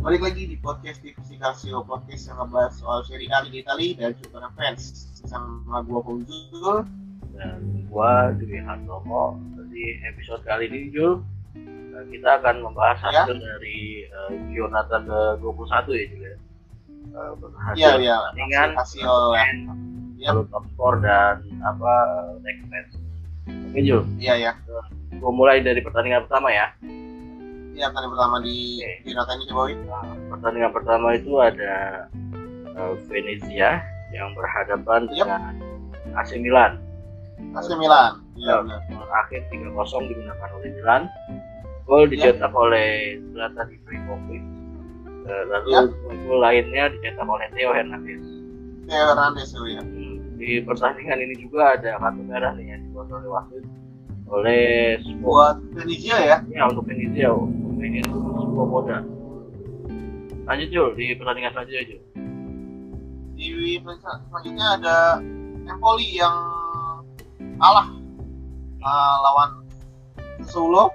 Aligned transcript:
Balik 0.00 0.20
lagi 0.24 0.42
di 0.46 0.56
podcast 0.56 1.04
Divisi 1.04 1.36
Calcio 1.36 1.84
Podcast 1.84 2.24
yang 2.26 2.40
ngebahas 2.40 2.72
soal 2.74 3.04
Serie 3.04 3.28
A 3.28 3.44
di 3.44 3.60
Italia 3.60 3.92
dan 3.98 4.10
juga 4.16 4.48
fans 4.54 4.82
Sama 5.22 5.84
gua 5.84 6.00
Bungzul 6.00 6.88
dan 7.36 7.60
gua 7.86 8.32
Dwi 8.32 8.58
Hartomo 8.58 9.36
di 9.68 10.00
episode 10.02 10.40
kali 10.42 10.66
ini 10.66 10.88
Jul 10.90 11.20
eh, 11.54 12.04
kita 12.10 12.40
akan 12.40 12.64
membahas 12.64 12.98
Ya. 13.06 13.22
hasil 13.22 13.36
dari 13.38 14.08
uh, 14.08 14.32
Giornata 14.50 14.96
ke-21 15.00 15.86
ya 15.90 16.04
Jul 16.06 16.22
ya 16.24 16.36
Eh, 17.10 17.32
hasil 17.58 17.74
Iya, 17.76 17.90
iya. 17.98 18.16
pertandingan 18.22 18.68
Hasil, 18.76 19.14
ya. 19.34 19.46
Ya. 20.20 20.30
top 20.46 20.64
score 20.70 20.96
dan 21.00 21.36
apa 21.60 21.92
eh, 22.06 22.32
next 22.40 22.64
match 22.68 22.92
oke 23.68 23.78
Jul 23.78 24.02
Iya 24.16 24.34
ya 24.38 24.52
gua 25.18 25.30
mulai 25.30 25.60
dari 25.60 25.80
pertandingan 25.80 26.24
pertama 26.24 26.48
ya 26.48 26.72
Iya 27.70 27.86
tadi 27.88 28.06
pertama 28.06 28.36
di 28.42 28.56
Oke. 28.78 28.92
di 29.06 29.10
nota 29.14 29.30
ini 29.32 29.44
coba. 29.46 29.62
Nah, 29.70 30.04
pertandingan 30.34 30.72
pertama 30.74 31.08
itu 31.14 31.32
ada 31.38 31.74
eh, 32.74 32.94
Venezia 33.06 33.78
yang 34.10 34.34
berhadapan 34.34 35.06
Yap. 35.10 35.26
dengan 35.26 35.42
AC 36.18 36.30
Milan 36.36 36.72
AC 37.54 37.70
Milan 37.74 38.18
Iya 38.34 38.58
Ya. 38.58 38.78
benar 38.88 39.08
akhir 39.22 39.40
3-0 39.48 39.70
digunakan 40.06 40.48
oleh 40.54 40.70
Milan. 40.72 41.02
Gol 41.84 42.06
dicetak 42.06 42.52
oleh 42.54 43.18
Zlatan 43.30 43.66
Ibrahimovic. 43.68 44.42
Eh, 45.26 45.42
Lalu 45.46 45.68
Ya. 45.68 45.80
gol 46.24 46.38
lainnya 46.40 46.84
dicetak 46.90 47.26
oleh 47.26 47.46
Theo 47.52 47.70
Hernandez. 47.70 48.22
Theo 48.86 49.04
Hernandez 49.10 49.50
ya 49.52 49.82
Hmm, 49.82 50.16
Di 50.36 50.64
pertandingan 50.64 51.18
ini 51.20 51.34
juga 51.36 51.76
ada 51.76 52.00
kartu 52.00 52.22
merah 52.24 52.56
nih 52.56 52.72
yang 52.72 52.80
dibuat 52.82 53.12
oleh 53.12 53.28
wasit 53.28 53.64
oleh 54.30 54.96
Svoboda. 55.02 55.26
Buat 55.26 55.56
Venezia 55.74 56.16
ya? 56.22 56.36
Ya 56.54 56.62
untuk 56.70 56.86
Venezia, 56.86 57.34
untuk 57.34 57.82
ini 57.82 58.00
Svoboda. 58.06 59.02
Lanjut 60.46 60.68
Jul 60.70 60.88
di 60.98 61.14
pertandingan 61.18 61.52
selanjutnya 61.54 61.84
Jul. 61.86 62.00
Di 63.34 63.46
selanjutnya 64.30 64.66
ada 64.78 64.96
Empoli 65.66 66.18
yang 66.18 66.34
kalah 67.60 67.88
uh, 68.82 69.16
lawan 69.20 69.50
Solo 70.48 70.90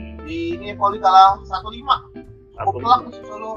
Hmm, 0.00 0.16
di 0.24 0.56
ini 0.56 0.72
Empoli 0.72 0.96
kalah 0.96 1.36
1-5 1.44 1.50
satu 2.56 2.72
cukup 2.72 2.80
telak 2.80 3.00
Solo 3.20 3.52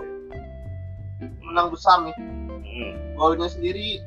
menang 1.40 1.72
besar 1.72 2.04
nih. 2.04 2.16
Hmm, 2.64 2.92
golnya 3.16 3.48
sendiri 3.48 4.04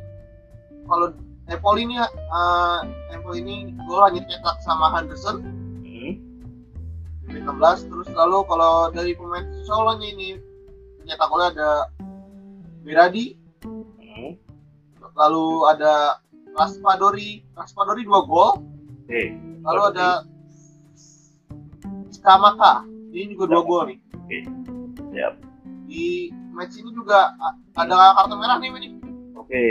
kalau 0.85 1.17
Empoli 1.47 1.87
ini 1.87 1.97
uh, 2.03 2.81
Empoli 3.15 3.39
ini 3.39 3.57
gol 3.87 4.03
hanya 4.03 4.27
cetak 4.27 4.59
sama 4.67 4.91
Henderson. 4.99 5.47
Hmm, 5.87 6.15
di 7.23 7.27
menit 7.31 7.47
16 7.47 7.87
terus 7.91 8.09
lalu 8.15 8.43
kalau 8.51 8.91
dari 8.91 9.15
pemain 9.15 9.47
Solo 9.63 9.95
ini 10.03 10.39
pencetak 11.03 11.29
golnya 11.31 11.49
ada 11.55 11.71
Berardi. 12.83 13.39
Hmm. 13.63 14.35
lalu 15.17 15.47
ada 15.71 16.21
Raspadori 16.59 17.47
Raspadori 17.55 18.03
dua 18.03 18.21
gol. 18.27 18.51
Oke. 19.07 19.39
lalu 19.63 19.83
ada 19.95 20.27
Skamaka 22.11 22.83
ini 23.15 23.35
juga 23.39 23.55
dua 23.55 23.63
gol 23.63 23.83
nih. 23.95 23.99
Siap. 25.15 25.35
di 25.87 26.35
match 26.51 26.75
ini 26.83 26.91
juga 26.91 27.31
ada 27.79 28.19
kartu 28.19 28.35
merah 28.35 28.59
nih 28.59 28.75
ini 28.75 28.96
Oke. 29.47 29.65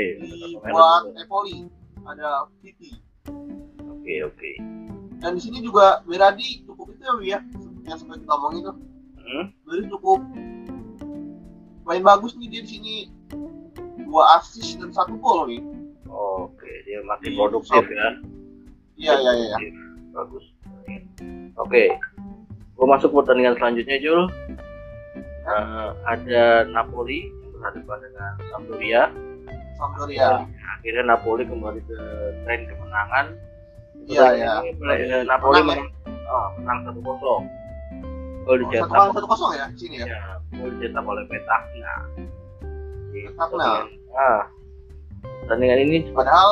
merah 0.58 0.72
buat 0.72 1.02
juga. 1.06 1.20
Empoli 1.20 1.56
ada 2.06 2.30
Vitti 2.60 2.92
Oke 3.82 4.16
oke. 4.24 4.52
dan 5.18 5.34
di 5.34 5.42
sini 5.42 5.60
juga 5.60 6.00
Berardi 6.04 6.64
cukup 6.64 6.92
itu 6.92 7.04
ya 7.04 7.14
ya 7.22 7.40
yang 7.84 7.98
seperti 7.98 8.24
kita 8.24 8.34
omongin 8.34 8.62
tuh 8.64 8.78
Hmm, 9.18 9.46
Berardi 9.62 9.86
cukup 9.90 10.20
main 11.84 12.02
bagus 12.02 12.34
nih 12.36 12.48
dia 12.48 12.62
di 12.62 12.70
sini 12.72 12.96
dua 14.02 14.38
assist 14.38 14.78
dan 14.78 14.90
satu 14.90 15.18
gol 15.18 15.46
nih 15.46 15.60
Oke, 16.08 16.70
dia 16.86 17.04
makin 17.04 17.28
Di- 17.28 17.36
produktif 17.36 17.84
ya. 17.86 18.10
iya 18.96 19.14
iya 19.14 19.32
iya 19.36 19.58
Bagus. 20.12 20.46
Oke, 21.58 21.92
gue 22.72 22.88
masuk 22.88 23.12
pertandingan 23.12 23.52
selanjutnya 23.54 24.00
Jul. 24.00 24.32
Eh, 25.44 25.90
ada 26.06 26.44
Napoli 26.66 27.28
yang 27.28 27.52
berhadapan 27.52 27.98
dengan 28.02 28.32
Sampdoria. 28.48 29.04
Sampdoria 29.88 30.30
Akhirnya 30.76 31.04
Napoli 31.08 31.44
kembali 31.44 31.80
ke 31.82 31.98
tren 32.46 32.62
kemenangan. 32.66 33.26
Iya, 34.06 34.26
iya. 34.34 34.52
Eh, 34.62 35.24
Napoli 35.24 35.60
Menang, 35.60 35.82
ya? 35.82 35.86
menang, 35.90 35.90
ah, 36.28 36.48
menang 36.56 36.78
satu 36.84 37.00
kosong. 37.02 37.44
Gol 38.44 38.54
Oh, 38.54 38.58
dicetak. 38.62 39.06
satu 39.10 39.26
kosong 39.26 39.52
ya 39.54 39.66
sini 39.74 39.96
ya 39.98 40.06
Ya, 40.08 40.22
gol 40.54 40.70
dicetak 40.76 41.02
oleh 41.02 41.26
Petakna. 41.26 41.94
Di 43.10 43.20
Petakna. 43.26 43.50
pertandingan- 43.50 43.94
Ah, 44.14 44.44
pertandingan 45.42 45.80
ini 45.82 45.98
padahal 46.12 46.50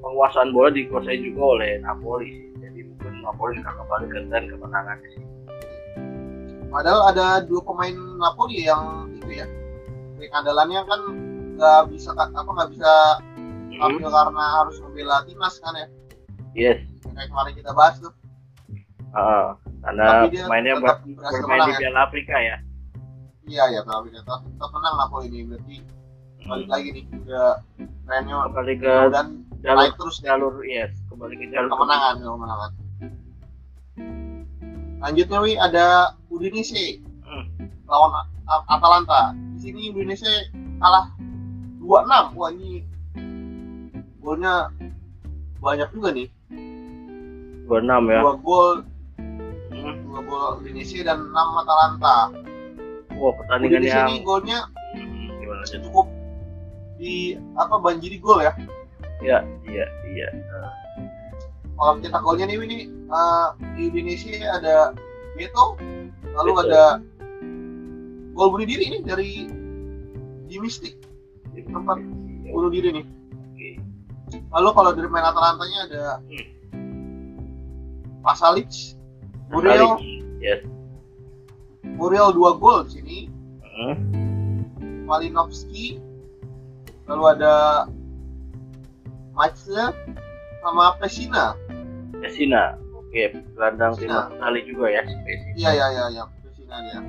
penguasaan 0.00 0.50
bola 0.50 0.68
dikuasai 0.68 1.16
juga 1.16 1.42
oleh 1.54 1.78
Napoli 1.78 2.50
jadi 2.56 2.80
mungkin 2.82 3.22
Napoli 3.22 3.56
akan 3.56 3.74
kembali 3.78 4.04
ke 4.06 4.18
tren 4.26 4.44
kemenangan 4.48 4.98
padahal 6.66 7.00
ada 7.08 7.26
dua 7.42 7.60
pemain 7.62 7.94
Napoli 8.16 8.64
yang 8.64 9.08
itu 9.12 9.32
ya 9.34 9.46
andalannya 10.30 10.80
kan 10.84 11.00
nggak 11.60 11.92
bisa 11.92 12.10
apa 12.16 12.50
nggak 12.50 12.70
bisa 12.72 12.92
Hmm, 13.70 13.78
tampil 13.78 14.08
karena 14.08 14.44
harus 14.56 14.76
membela 14.80 15.20
timnas 15.24 15.56
kan 15.56 15.72
ya? 15.72 15.86
Yes. 16.52 16.80
Kayak 17.06 17.28
kemarin 17.28 17.52
kita 17.54 17.70
bahas 17.70 17.96
tuh. 17.96 18.12
Ah, 19.10 19.54
karena 19.80 20.26
mainnya 20.46 20.74
ber- 20.76 21.00
bermain 21.06 21.60
di 21.64 21.72
ya. 21.72 21.78
Piala 21.78 22.00
Afrika 22.04 22.34
ya. 22.34 22.56
Iya 23.44 23.64
ya 23.70 23.80
tapi 23.82 24.10
tetap 24.10 24.42
tetap 24.42 24.70
menang 24.70 24.94
Napoli 24.96 25.26
ini 25.26 25.40
berarti 25.44 25.76
balik 26.40 26.68
lagi 26.68 26.88
nih 26.92 27.04
udah 27.20 27.48
trennya 28.04 28.36
kembali 28.46 28.74
ke 28.76 28.92
dan 29.08 29.26
jalur 29.60 29.78
naik 29.78 29.94
terus 29.96 30.16
nih. 30.16 30.24
jalur 30.26 30.54
yes. 30.62 30.92
Kembali 31.06 31.34
ke 31.34 31.44
jalur 31.48 31.68
kemenangan 31.68 32.14
kemenangan. 32.18 32.70
Lanjutnya 35.00 35.38
wi 35.40 35.52
ada 35.56 35.86
Udinese 36.28 37.00
Hmm, 37.22 37.46
lawan 37.86 38.26
Atalanta. 38.66 39.30
Di 39.54 39.58
sini 39.62 39.88
Udinese 39.88 40.50
kalah 40.76 41.08
2-6 41.80 42.36
wah 42.36 42.50
ini 42.52 42.84
golnya 44.20 44.68
banyak 45.60 45.88
juga 45.92 46.08
nih. 46.12 46.28
26 47.66 48.12
ya. 48.12 48.20
Dua 48.20 48.34
gol 48.38 48.72
Hmm, 49.70 49.96
dua 50.04 50.20
gol 50.26 50.46
Udinese 50.60 51.00
dan 51.00 51.30
6 51.30 51.62
Atalanta. 51.62 52.16
Wah 53.16 53.32
pertandingan 53.38 53.80
Udinese 53.80 53.96
yang 53.96 54.08
ini 54.10 54.18
golnya 54.20 54.58
Hmm, 54.92 55.62
cukup 55.82 56.06
di 57.00 57.32
apa 57.56 57.80
banjiri 57.80 58.20
gol 58.20 58.44
ya? 58.44 58.52
Iya 59.24 59.40
iya 59.64 59.86
iya. 60.06 60.28
Kalau 61.74 61.96
kita 61.96 62.18
golnya 62.20 62.44
nih 62.44 62.60
ini 62.60 62.78
eh, 62.92 63.46
di 63.72 63.88
Indonesia 63.88 64.36
ada 64.52 64.76
Beto 65.32 65.80
lalu 66.36 66.50
Beto. 66.52 66.62
ada 66.68 66.82
gol 68.36 68.52
bunuh 68.52 68.68
diri 68.68 68.84
ini 68.84 68.98
dari 69.00 69.48
Jimmy 70.44 70.68
Stick 70.68 70.99
tempat 71.54 71.98
bunuh 72.50 72.70
diri 72.70 72.88
nih. 73.00 73.06
Lalu 74.54 74.68
kalau 74.74 74.90
dari 74.94 75.08
main 75.10 75.26
Atalantanya 75.26 75.78
ada 75.90 76.04
Pasalic 78.22 78.70
Muriel. 79.50 79.98
Yes. 80.38 80.62
Muriel 81.84 82.30
dua 82.32 82.54
gol 82.56 82.86
di 82.86 82.90
sini. 83.00 83.18
Hmm, 83.80 83.96
Malinovski 85.08 85.98
lalu 87.10 87.24
ada 87.34 87.86
Matsle 89.34 89.90
sama 90.62 90.94
Pesina 91.02 91.58
Messina 92.20 92.78
oke 92.94 93.34
gelandang 93.56 93.96
timnas 93.98 94.30
Itali 94.30 94.60
juga 94.68 94.86
ya 94.92 95.02
Messina. 95.02 95.50
iya 95.58 95.70
iya 95.74 95.86
iya 95.90 96.04
iya. 96.14 96.24
Pesina 96.46 96.76
dia. 96.86 97.00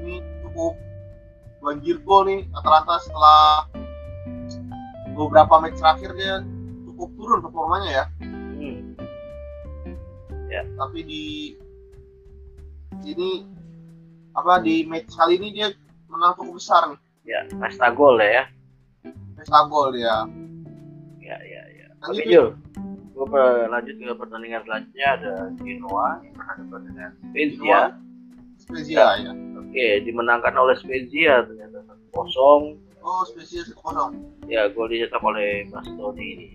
Ini 0.00 0.16
cukup 0.46 0.78
banjir 1.60 2.00
gol 2.02 2.24
nih 2.26 2.48
Atalanta 2.56 2.96
setelah 3.00 3.68
beberapa 5.12 5.60
match 5.60 5.76
terakhir 5.76 6.10
dia 6.16 6.40
cukup 6.88 7.08
turun 7.16 7.38
performanya 7.44 7.90
ya. 7.92 8.04
Hmm, 8.56 8.80
tapi 10.50 11.00
di 11.04 11.24
sini 13.04 13.44
apa 14.32 14.64
di 14.64 14.88
match 14.88 15.12
kali 15.12 15.36
ini 15.36 15.48
dia 15.52 15.68
menang 16.08 16.34
cukup 16.40 16.56
besar 16.56 16.82
nih. 16.88 17.00
Ya 17.28 17.40
pesta 17.60 17.92
gol 17.92 18.16
ya 18.18 18.48
pesta 19.36 19.60
gol 19.68 19.96
dia. 19.96 20.28
Ya 21.20 21.36
ya 21.40 21.62
ya. 21.68 21.86
Lanjut, 22.00 22.12
Oke 22.12 22.22
Wi. 22.24 22.32
Jul, 22.32 22.48
gue 23.12 23.46
lanjut 23.68 23.94
ke 23.96 24.14
pertandingan 24.16 24.60
selanjutnya. 24.64 25.08
Ada 25.20 25.32
Genoa 25.60 26.08
yang 26.24 26.34
berhadapan 26.36 26.80
dengan 26.88 27.10
Spezia. 27.28 27.80
Spezia 28.60 29.04
ya 29.20 29.32
Oke, 29.70 30.02
dimenangkan 30.02 30.50
oleh 30.58 30.74
Spezia 30.74 31.46
ternyata 31.46 31.78
kosong. 32.10 32.74
oh 33.00 33.22
Spezia 33.22 33.62
kosong 33.78 34.18
Ya, 34.50 34.66
gol 34.66 34.90
dicetak 34.90 35.22
oleh 35.22 35.62
Bastoni 35.70 36.26
ini. 36.34 36.48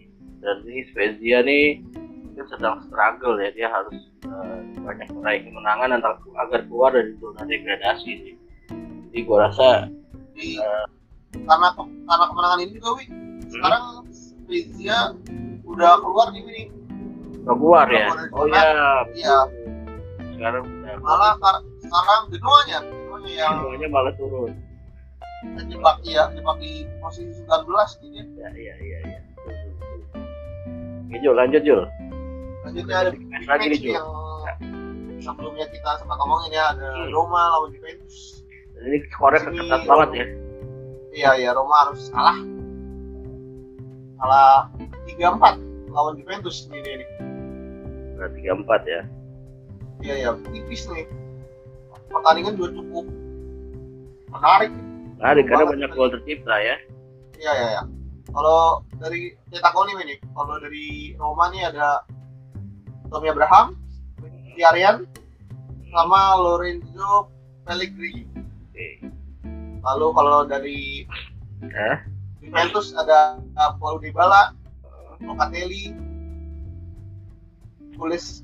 Dan 0.43 0.67
ini 0.67 0.83
Spezia 0.91 1.39
nih 1.39 1.79
mungkin 1.95 2.45
sedang 2.51 2.83
struggle 2.83 3.39
ya, 3.39 3.55
dia 3.55 3.71
harus 3.71 3.95
eh, 4.27 4.59
banyak 4.83 5.07
meraih 5.15 5.47
kemenangan 5.47 5.95
antara, 5.95 6.19
agar 6.43 6.67
keluar 6.67 6.91
dari 6.91 7.15
zona 7.17 7.47
degradasi 7.47 8.11
sih. 8.19 8.35
Jadi 9.15 9.19
gua 9.23 9.47
rasa 9.47 9.87
Di, 10.35 10.59
eh, 10.59 10.85
karena 11.47 11.71
karena 11.79 12.25
kemenangan 12.27 12.59
ini 12.59 12.71
juga 12.75 12.89
wi 12.99 13.05
sekarang 13.47 13.83
Spezia 14.11 15.15
udah 15.63 16.03
keluar 16.03 16.35
nih 16.35 16.43
nih 16.43 16.67
udah 17.47 17.55
keluar 17.55 17.87
ya. 17.87 18.11
Keluar 18.11 18.35
Oh 18.35 18.45
iya. 18.51 18.63
Iya. 19.15 19.37
Sekarang 20.35 20.63
udah 20.67 20.93
malah 20.99 21.33
kar- 21.39 21.63
sekarang 21.79 22.21
Genoanya 22.27 22.79
yang 23.27 23.53
semuanya 23.59 23.87
malah 23.89 24.13
turun. 24.15 24.53
terjebak 25.45 26.01
ya 26.01 26.25
terjebak 26.27 26.57
di 26.57 26.71
posisi 26.97 27.29
19 27.37 27.45
gitu 28.01 28.33
ya. 28.35 28.49
Ya 28.49 28.49
iya 28.51 28.73
iya 28.79 28.97
iya. 29.03 29.19
Oke 31.05 31.17
Jul, 31.21 31.33
lanjut 31.33 31.61
Jul. 31.61 31.81
Selanjutnya 32.61 32.95
ada 32.97 33.09
Match 33.13 33.21
big 33.21 33.45
lagi 33.45 33.65
nih, 33.69 33.79
Jul. 33.79 33.93
yang 33.93 34.09
sebelumnya 35.21 35.65
kita 35.69 35.89
sempat 35.97 36.17
ngomongin 36.17 36.49
ya 36.51 36.73
ada 36.73 36.87
Hmm. 36.97 37.09
Roma 37.09 37.41
lawan 37.51 37.69
Juventus. 37.71 38.41
Ini 38.75 38.97
skornya 39.07 39.39
Ini- 39.43 39.53
ketat 39.55 39.81
banget 39.85 40.09
ya. 40.11 40.25
Iya 41.15 41.29
ya 41.39 41.49
Roma 41.53 41.75
harus 41.85 42.09
kalah. 42.09 42.37
Kalah 44.15 44.53
3-4 45.05 45.55
lawan 45.89 46.13
Juventus 46.17 46.65
ini 46.67 47.05
tiga 48.33 48.51
empat 48.55 48.81
ya. 48.83 49.01
Iya 50.01 50.15
ya 50.17 50.29
tipis 50.49 50.89
nih. 50.89 51.05
Pertandingan 52.09 52.55
juga 52.57 52.69
cukup 52.75 53.05
menarik. 54.31 54.71
Di 55.15 55.43
karena 55.47 55.65
banyak 55.65 55.91
gol 55.95 56.11
tercipta 56.11 56.55
ya. 56.59 56.75
Iya 57.39 57.51
ya 57.55 57.67
ya. 57.79 57.83
Kalau 58.35 58.83
dari 58.99 59.37
cetak 59.53 59.71
gol 59.71 59.87
nih 59.87 60.15
nih, 60.15 60.19
kalau 60.35 60.59
dari 60.59 61.15
Roma 61.15 61.47
nih 61.53 61.71
ada 61.71 62.03
Tommy 63.07 63.31
Abraham, 63.31 63.79
Mkhitaryan, 64.19 65.07
sama 65.95 66.35
Lorenzo 66.35 67.31
Pellegrini. 67.63 68.27
Oke. 68.35 68.87
Lalu 69.85 70.07
kalau 70.17 70.39
dari 70.43 70.79
Hah? 71.63 71.97
Juventus 72.43 72.91
ada 72.97 73.39
Paul 73.79 74.03
Dybala, 74.03 74.51
Locatelli, 75.23 75.95
Kulis 77.95 78.43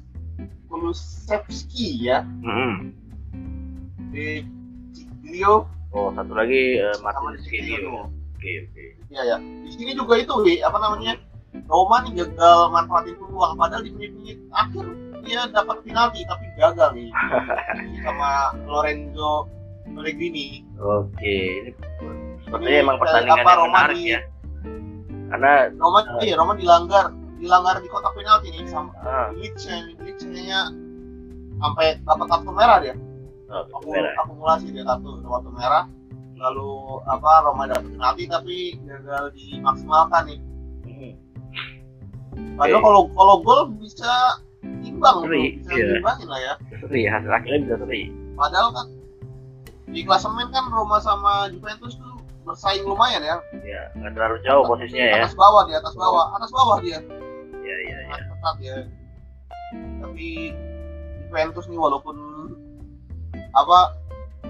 Kulusevski 0.71 2.07
ya, 2.07 2.23
Hmm. 2.23 2.95
Di 4.11 4.43
Oh, 5.91 6.07
satu 6.11 6.31
lagi 6.31 6.77
eh, 6.77 6.91
sama 6.95 7.11
Martin. 7.11 7.43
Ciglio. 7.43 8.07
Oke, 8.07 8.51
oke. 8.63 8.83
Iya 9.07 9.21
ya. 9.25 9.37
Di 9.39 9.71
sini 9.71 9.91
juga 9.91 10.15
itu 10.15 10.31
Wi, 10.39 10.59
apa 10.59 10.77
namanya? 10.77 11.19
Roma 11.67 11.99
nih 12.01 12.15
gagal 12.17 12.71
manfaatin 12.71 13.15
peluang 13.17 13.59
padahal 13.59 13.83
di 13.83 13.91
menit-menit 13.91 14.39
akhir 14.49 14.87
dia 15.21 15.43
dapat 15.51 15.83
penalti 15.83 16.23
tapi 16.23 16.47
gagal 16.55 16.95
nih 16.95 17.11
sama 18.03 18.55
Lorenzo 18.63 19.51
Pellegrini. 19.85 20.63
Oke, 20.79 21.35
ini 21.61 21.71
sepertinya 22.41 22.79
emang 22.81 22.95
dari 22.95 23.03
pertandingan 23.03 23.35
apa 23.37 23.43
yang 23.45 23.59
Roma 23.59 23.71
menarik 23.77 23.97
di- 23.99 24.07
ya. 24.07 24.19
Karena 25.27 25.51
Roma 25.75 25.99
Ah. 26.01 26.19
iya 26.23 26.35
Roma 26.39 26.53
dilanggar 26.55 27.05
dilanggar 27.35 27.75
di 27.77 27.87
kotak 27.87 28.13
penalti 28.15 28.47
nih 28.47 28.63
sama 28.65 28.91
ah, 29.03 29.27
Leeds 29.35 29.63
Leeds 29.99 30.23
kayaknya 30.23 30.59
sampai 31.57 31.99
dapat 31.99 32.25
kartu 32.27 32.51
merah 32.51 32.77
dia. 32.79 32.95
Oh, 33.51 33.63
Aku, 33.79 33.87
merah. 33.91 34.13
akumulasi 34.23 34.71
dia 34.71 34.83
kartu 34.87 35.19
kartu 35.21 35.51
merah. 35.53 35.85
Lalu 36.41 36.71
apa 37.05 37.29
Roma 37.45 37.69
dapat 37.69 37.91
penalti 37.93 38.23
tapi 38.25 38.57
gagal 38.87 39.29
dimaksimalkan 39.37 40.23
nih. 40.25 40.39
Hmm. 40.89 41.13
Padahal 42.57 42.79
Oke. 42.79 42.85
kalau 42.87 43.01
kalau 43.13 43.35
gol 43.43 43.61
bisa 43.77 44.41
imbang 44.81 45.21
tuh, 45.21 45.29
Seri, 45.29 45.43
bisa 45.61 45.71
iya. 45.75 45.85
diimbangin 45.97 46.27
lah 46.31 46.39
ya. 46.41 46.53
Seri, 46.81 47.01
hasil 47.05 47.29
akhirnya 47.29 47.59
bisa 47.67 47.75
seri. 47.85 48.01
Padahal 48.33 48.69
kan 48.73 48.87
di 49.91 50.01
klasemen 50.07 50.47
kan 50.49 50.65
Roma 50.71 50.97
sama 51.03 51.51
Juventus 51.51 51.99
tuh 51.99 52.17
bersaing 52.47 52.87
lumayan 52.87 53.21
ya. 53.21 53.37
Ya, 53.61 53.81
nggak 53.93 54.17
terlalu 54.17 54.37
jauh 54.41 54.63
posisinya 54.65 55.05
ya. 55.05 55.15
Atas 55.25 55.37
bawah 55.37 55.63
di 55.69 55.73
atas 55.77 55.93
bawah, 55.93 56.25
atas 56.39 56.49
bawah 56.49 56.77
dia. 56.81 56.99
Ya, 57.61 57.75
ya, 57.75 57.75
ya. 57.85 57.97
Sangat 58.09 58.21
ketat 58.25 58.55
ya. 58.61 58.75
Tapi 60.01 60.29
Juventus 61.27 61.65
nih 61.69 61.79
walaupun 61.79 62.15
apa 63.55 63.77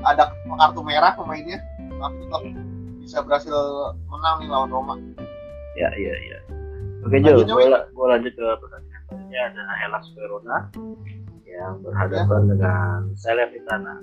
ada 0.06 0.33
kartu 0.33 0.81
merah 0.81 1.13
pemainnya, 1.13 1.59
tapi 2.00 2.15
tetap 2.25 2.42
bisa 3.01 3.18
berhasil 3.25 3.57
menang 4.09 4.36
nih 4.45 4.50
lawan 4.50 4.69
Roma. 4.69 4.95
Ya, 5.77 5.89
ya, 5.98 6.13
ya. 6.13 6.39
Oke, 7.01 7.18
Lanjut, 7.18 7.50
gue, 7.50 7.65
gue 7.65 8.07
lanjut 8.07 8.33
ke 8.38 8.45
pertandingan 8.62 8.92
selanjutnya 9.31 9.42
ada 9.48 9.63
Hellas 9.80 10.06
Verona 10.15 10.57
yang 11.48 11.74
berhadapan 11.83 12.42
dengan 12.48 13.00
Salernitana. 13.15 13.95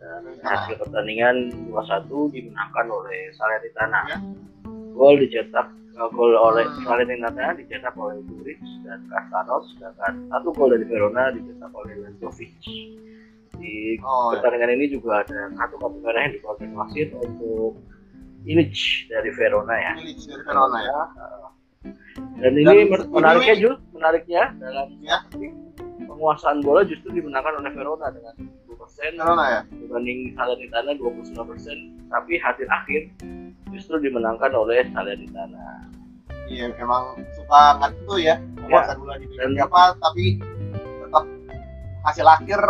Dan 0.00 0.22
hasil 0.42 0.80
pertandingan 0.80 1.52
2-1 1.70 2.34
dimenangkan 2.34 2.86
oleh 2.88 3.30
Salernitana. 3.36 4.00
Ya. 4.10 4.18
Gol 4.94 5.22
dicetak 5.22 5.70
eh, 5.70 6.08
gol 6.14 6.34
oleh 6.34 6.66
Hmm. 6.66 6.82
Salernitana 6.82 7.54
dicetak 7.54 7.94
oleh 7.94 8.18
Duric 8.26 8.58
dan 8.82 9.06
Castanos 9.06 9.66
sedangkan 9.76 10.14
satu 10.34 10.48
gol 10.50 10.74
dari 10.74 10.86
Verona 10.88 11.30
dicetak 11.30 11.70
oleh 11.74 11.94
Lentovic. 12.06 12.54
Di 13.58 13.98
Oh, 14.00 14.30
ya. 14.30 14.38
pertandingan 14.38 14.78
ini 14.78 14.86
juga 14.90 15.22
ada 15.22 15.50
satu 15.52 15.74
kartu 15.76 15.98
merah 16.00 16.20
yang 16.22 16.32
dikonfirmasi 16.38 16.98
untuk 17.16 17.74
Ilic 18.46 18.76
dari 19.10 19.30
Verona 19.34 19.74
ya. 19.76 19.92
Milic 19.98 20.18
dari 20.24 20.42
Verona 20.42 20.78
ya. 20.80 21.00
Dan 22.40 22.52
ini 22.56 22.64
Dan 22.64 22.76
men- 22.88 23.08
menariknya 23.10 23.54
Jul, 23.56 23.74
menariknya 23.92 24.42
dalam 24.56 24.88
Ya. 25.00 25.18
penguasaan 26.04 26.60
bola 26.60 26.84
justru 26.84 27.12
dimenangkan 27.12 27.60
oleh 27.60 27.72
Verona 27.72 28.12
dengan 28.12 28.34
20% 28.68 29.16
Verona 29.16 29.44
ya. 29.48 29.60
dibanding 29.70 30.32
Salernitana 30.36 30.92
29%, 30.96 31.78
tapi 32.08 32.36
hasil 32.36 32.68
akhir 32.68 33.02
justru 33.72 33.96
dimenangkan 34.00 34.52
oleh 34.52 34.84
Salernitana. 34.92 35.88
Iya, 36.50 36.74
emang 36.76 37.14
suka 37.38 37.78
nggak 37.78 37.92
ya 38.18 38.34
penguasaan 38.58 38.98
bola 38.98 39.14
di 39.16 39.26
apa, 39.56 39.82
tapi 40.02 40.24
tetap 40.74 41.24
hasil 42.02 42.26
akhir 42.26 42.60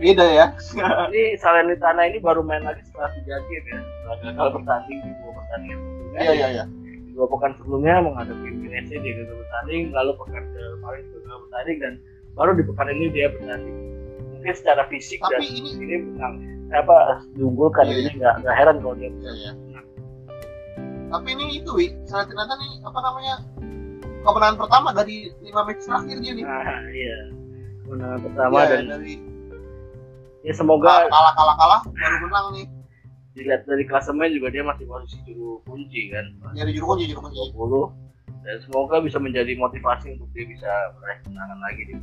beda 0.00 0.26
ya. 0.26 0.46
ini 1.12 1.38
Salernitana 1.38 2.02
ini 2.08 2.18
baru 2.18 2.42
main 2.42 2.62
lagi 2.66 2.82
setelah 2.86 3.10
tiga 3.20 3.36
game 3.46 3.66
ya, 3.68 3.78
setelah 3.80 4.16
gagal 4.22 4.48
bertanding 4.60 4.98
di 5.02 5.10
dua 5.20 5.32
pertandingan 5.38 5.78
sebelumnya. 5.80 6.18
Iya 6.20 6.32
iya 6.34 6.48
iya. 6.60 6.64
Di 7.04 7.10
dua 7.14 7.26
pekan 7.30 7.52
sebelumnya 7.60 7.94
menghadapi 8.02 8.46
Udinese 8.50 8.94
dia 8.98 9.12
gagal 9.18 9.36
bertanding, 9.38 9.82
lalu 9.94 10.12
pekan 10.18 10.42
kemarin 10.50 11.02
gagal 11.12 11.38
bertanding 11.46 11.76
dan 11.78 11.92
baru 12.34 12.50
di 12.58 12.62
pekan 12.66 12.88
ini 12.90 13.06
dia 13.14 13.26
bertanding. 13.30 13.76
Mungkin 14.34 14.54
secara 14.60 14.82
fisik 14.92 15.18
dan 15.24 15.40
Tapi 15.40 15.46
ini 15.56 15.70
ini 15.80 15.96
menang 16.04 16.34
apa 16.74 17.22
diunggulkan 17.38 17.86
Iya, 17.86 17.96
ini 18.02 18.10
nggak 18.18 18.34
nggak 18.42 18.54
heran 18.56 18.76
kalau 18.82 18.96
dia 18.98 19.08
Iya, 19.08 19.32
iya. 19.32 19.52
Tapi 21.14 21.28
ini 21.30 21.62
itu 21.62 21.70
wi, 21.70 21.86
Salernitana 22.10 22.54
nih 22.58 22.72
apa 22.82 22.98
namanya 22.98 23.34
kemenangan 24.24 24.56
pertama 24.58 24.88
dari 24.90 25.28
lima 25.44 25.60
match 25.68 25.84
terakhir 25.84 26.16
dia 26.24 26.32
nih. 26.32 26.44
nah 26.48 26.80
iya 26.90 27.18
kemenangan 27.84 28.20
pertama 28.24 28.56
Iya, 28.64 28.68
dan 28.72 28.84
dari 28.88 29.14
ya 30.44 30.52
semoga 30.52 31.08
kalah 31.08 31.32
kalah 31.32 31.56
kalah 31.56 31.80
baru 31.88 32.16
menang 32.28 32.46
nih. 32.52 32.66
dilihat 33.34 33.66
dari 33.66 33.82
klasemen 33.88 34.30
juga 34.30 34.52
dia 34.54 34.62
masih 34.62 34.86
posisi 34.86 35.18
juru 35.26 35.58
kunci 35.66 36.06
kan 36.14 36.22
Dari 36.54 36.70
juru 36.70 36.94
kunci 36.94 37.10
juru 37.10 37.26
kunci. 37.26 37.50
20 37.50 38.04
dan 38.44 38.60
semoga 38.60 39.00
bisa 39.00 39.16
menjadi 39.16 39.56
motivasi 39.56 40.20
untuk 40.20 40.28
dia 40.36 40.44
bisa 40.44 40.68
meraih 41.00 41.18
kemenangan 41.24 41.58
lagi 41.64 41.82
di. 41.88 41.94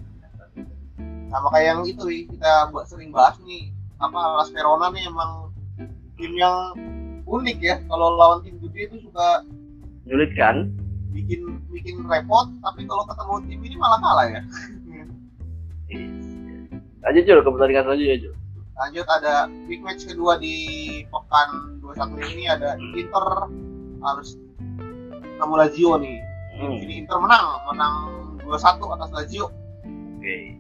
Sama 1.30 1.48
kayak 1.54 1.68
yang 1.70 1.82
itu 1.86 2.06
kita 2.34 2.74
buat 2.74 2.90
sering 2.90 3.14
bahas 3.14 3.38
nih 3.46 3.70
apa 4.02 4.20
Las 4.42 4.50
Verona 4.50 4.90
nih 4.90 5.06
emang 5.06 5.54
tim 6.18 6.34
yang 6.34 6.74
unik 7.30 7.58
ya. 7.62 7.78
Kalau 7.86 8.18
lawan 8.18 8.42
tim 8.42 8.58
gede 8.58 8.90
itu 8.90 8.98
suka 9.06 9.46
menyulitkan 10.04 10.74
bikin 11.14 11.62
bikin 11.70 12.04
repot, 12.10 12.50
tapi 12.66 12.90
kalau 12.90 13.06
ketemu 13.06 13.34
tim 13.48 13.60
ini 13.62 13.76
malah 13.78 14.00
kalah 14.02 14.26
ya. 14.28 14.42
Lanjut 17.02 17.24
Jul 17.26 17.40
ke 17.42 17.50
pertandingan 17.50 17.84
selanjutnya 17.86 18.18
Jul. 18.22 18.36
Lanjut 18.82 19.08
ada 19.14 19.34
big 19.70 19.82
match 19.86 20.10
kedua 20.10 20.42
di 20.42 20.56
pekan 21.06 21.78
21 21.86 22.34
ini. 22.34 22.44
Ada 22.50 22.80
Inter 22.98 23.26
harus 24.02 24.38
ketemu 25.38 25.54
Lazio 25.54 25.92
nih. 26.02 26.18
hmm. 26.58 26.78
Ini 26.82 26.94
Inter 27.06 27.18
menang, 27.22 27.46
menang 27.70 27.96
2-1 28.42 28.82
atas 28.98 29.10
Lazio. 29.14 29.46
Oke. 30.18 30.58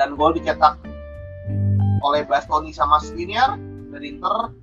Dan 0.00 0.16
gol 0.16 0.32
dicetak 0.32 0.80
oleh 2.00 2.24
Bastoni 2.24 2.72
sama 2.72 2.96
Skriniar 3.04 3.60
dari 3.92 4.16
Inter. 4.16 4.56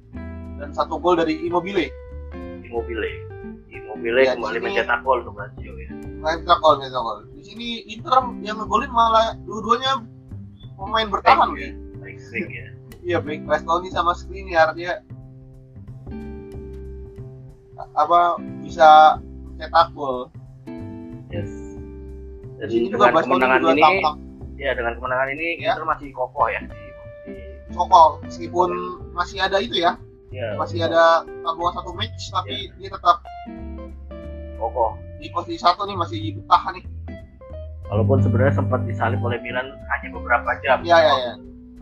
Dan 0.58 0.74
satu 0.74 0.98
gol 0.98 1.22
dari 1.22 1.38
Immobile. 1.46 1.94
Immobile. 2.66 3.10
Immobile 3.70 4.20
Ya, 4.26 4.34
kembali 4.34 4.58
mencetak 4.66 5.06
gol 5.06 5.22
untuk 5.22 5.38
Lazio 5.38 5.78
ya. 5.78 5.94
Mencetak 6.26 6.58
gol, 6.58 6.82
mencetak 6.82 7.04
gol. 7.06 7.20
Di 7.38 7.42
sini 7.46 7.86
Inter 7.94 8.18
yang 8.42 8.58
ngegolin 8.58 8.90
malah 8.90 9.38
dua-duanya 9.46 10.02
pemain 10.78 11.08
bertahan 11.10 11.48
nih. 11.58 11.74
ya. 11.74 12.46
ya. 12.46 12.66
Iya, 13.08 13.18
baik 13.24 13.48
Bastoni 13.48 13.90
sama 13.90 14.14
Skriniar 14.14 14.76
dia 14.78 15.02
apa 17.98 18.38
bisa 18.62 19.18
cetak 19.58 19.90
gol. 19.98 20.30
yes. 21.34 21.50
Di 22.58 22.66
jadi 22.66 22.74
sini 22.74 22.88
juga 22.90 23.14
kemenangan 23.14 23.62
juga 23.62 23.74
ini 23.78 23.84
tampak. 23.86 24.16
ya 24.58 24.72
dengan 24.74 24.94
kemenangan 24.98 25.28
ini 25.38 25.48
Ya. 25.62 25.78
Inter 25.78 25.86
masih 25.86 26.10
kokoh 26.14 26.50
ya. 26.50 26.62
Sokol 27.70 28.22
meskipun 28.26 28.70
masih 29.14 29.38
ada 29.42 29.62
itu 29.62 29.82
ya. 29.82 29.94
Ya 30.34 30.58
masih 30.58 30.84
ada 30.84 31.24
tabungan 31.46 31.74
satu 31.78 31.94
match 31.94 32.34
tapi 32.34 32.74
dia 32.82 32.90
tetap 32.90 33.22
kokoh. 34.58 34.98
di 35.18 35.30
posisi 35.34 35.58
satu 35.58 35.86
nih 35.90 35.98
masih 35.98 36.38
bertahan 36.42 36.78
nih 36.78 36.86
walaupun 37.88 38.20
sebenarnya 38.20 38.56
sempat 38.56 38.84
disalip 38.84 39.20
oleh 39.20 39.40
Milan 39.40 39.68
hanya 39.88 40.08
beberapa 40.12 40.50
jam. 40.62 40.84
Ya 40.84 40.98
ya 40.98 41.14
ya 41.18 41.34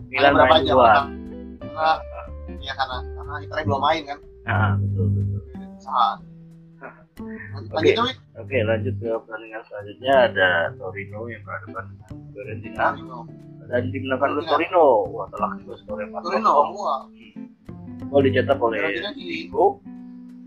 Milan 0.06 0.32
berapa 0.34 0.52
main 0.52 0.64
dua. 0.64 0.90
karena 1.58 1.88
ya 2.62 2.72
karena 2.74 2.96
karena 3.12 3.34
Inter 3.42 3.58
belum 3.64 3.82
main 3.82 4.02
kan? 4.04 4.18
Nah, 4.46 4.70
betul 4.78 5.06
betul. 5.10 5.40
Saat 5.78 6.18
Oke. 7.56 7.72
lanjut 7.72 7.96
Wi. 8.04 8.12
oke 8.36 8.58
lanjut 8.62 8.94
ke 8.96 9.08
pertandingan 9.08 9.62
selanjutnya. 9.66 10.14
Ada 10.28 10.48
Torino 10.76 11.20
yang 11.26 11.42
berhadapan 11.42 11.82
dengan 11.88 12.08
Fiorentina. 12.30 12.86
Dan 13.66 13.82
dimenangkan 13.90 14.28
oleh 14.30 14.44
Torino. 14.46 14.86
Wah 15.10 15.26
telak 15.32 15.50
juga 15.58 15.74
skor 15.80 15.98
yang 15.98 16.12
Torino 16.14 16.52
wah. 16.70 17.02
Gol 18.06 18.22
dicetak 18.22 18.60
oleh 18.60 18.78
Diego 19.16 19.80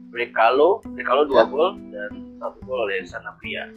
Brecalo 0.09 0.79
Brecalo 0.85 1.21
dua 1.25 1.43
Ya. 1.43 1.45
gol 1.45 1.69
dan 1.91 2.11
satu 2.39 2.57
gol 2.63 2.87
oleh 2.87 3.03
Sanabria 3.03 3.67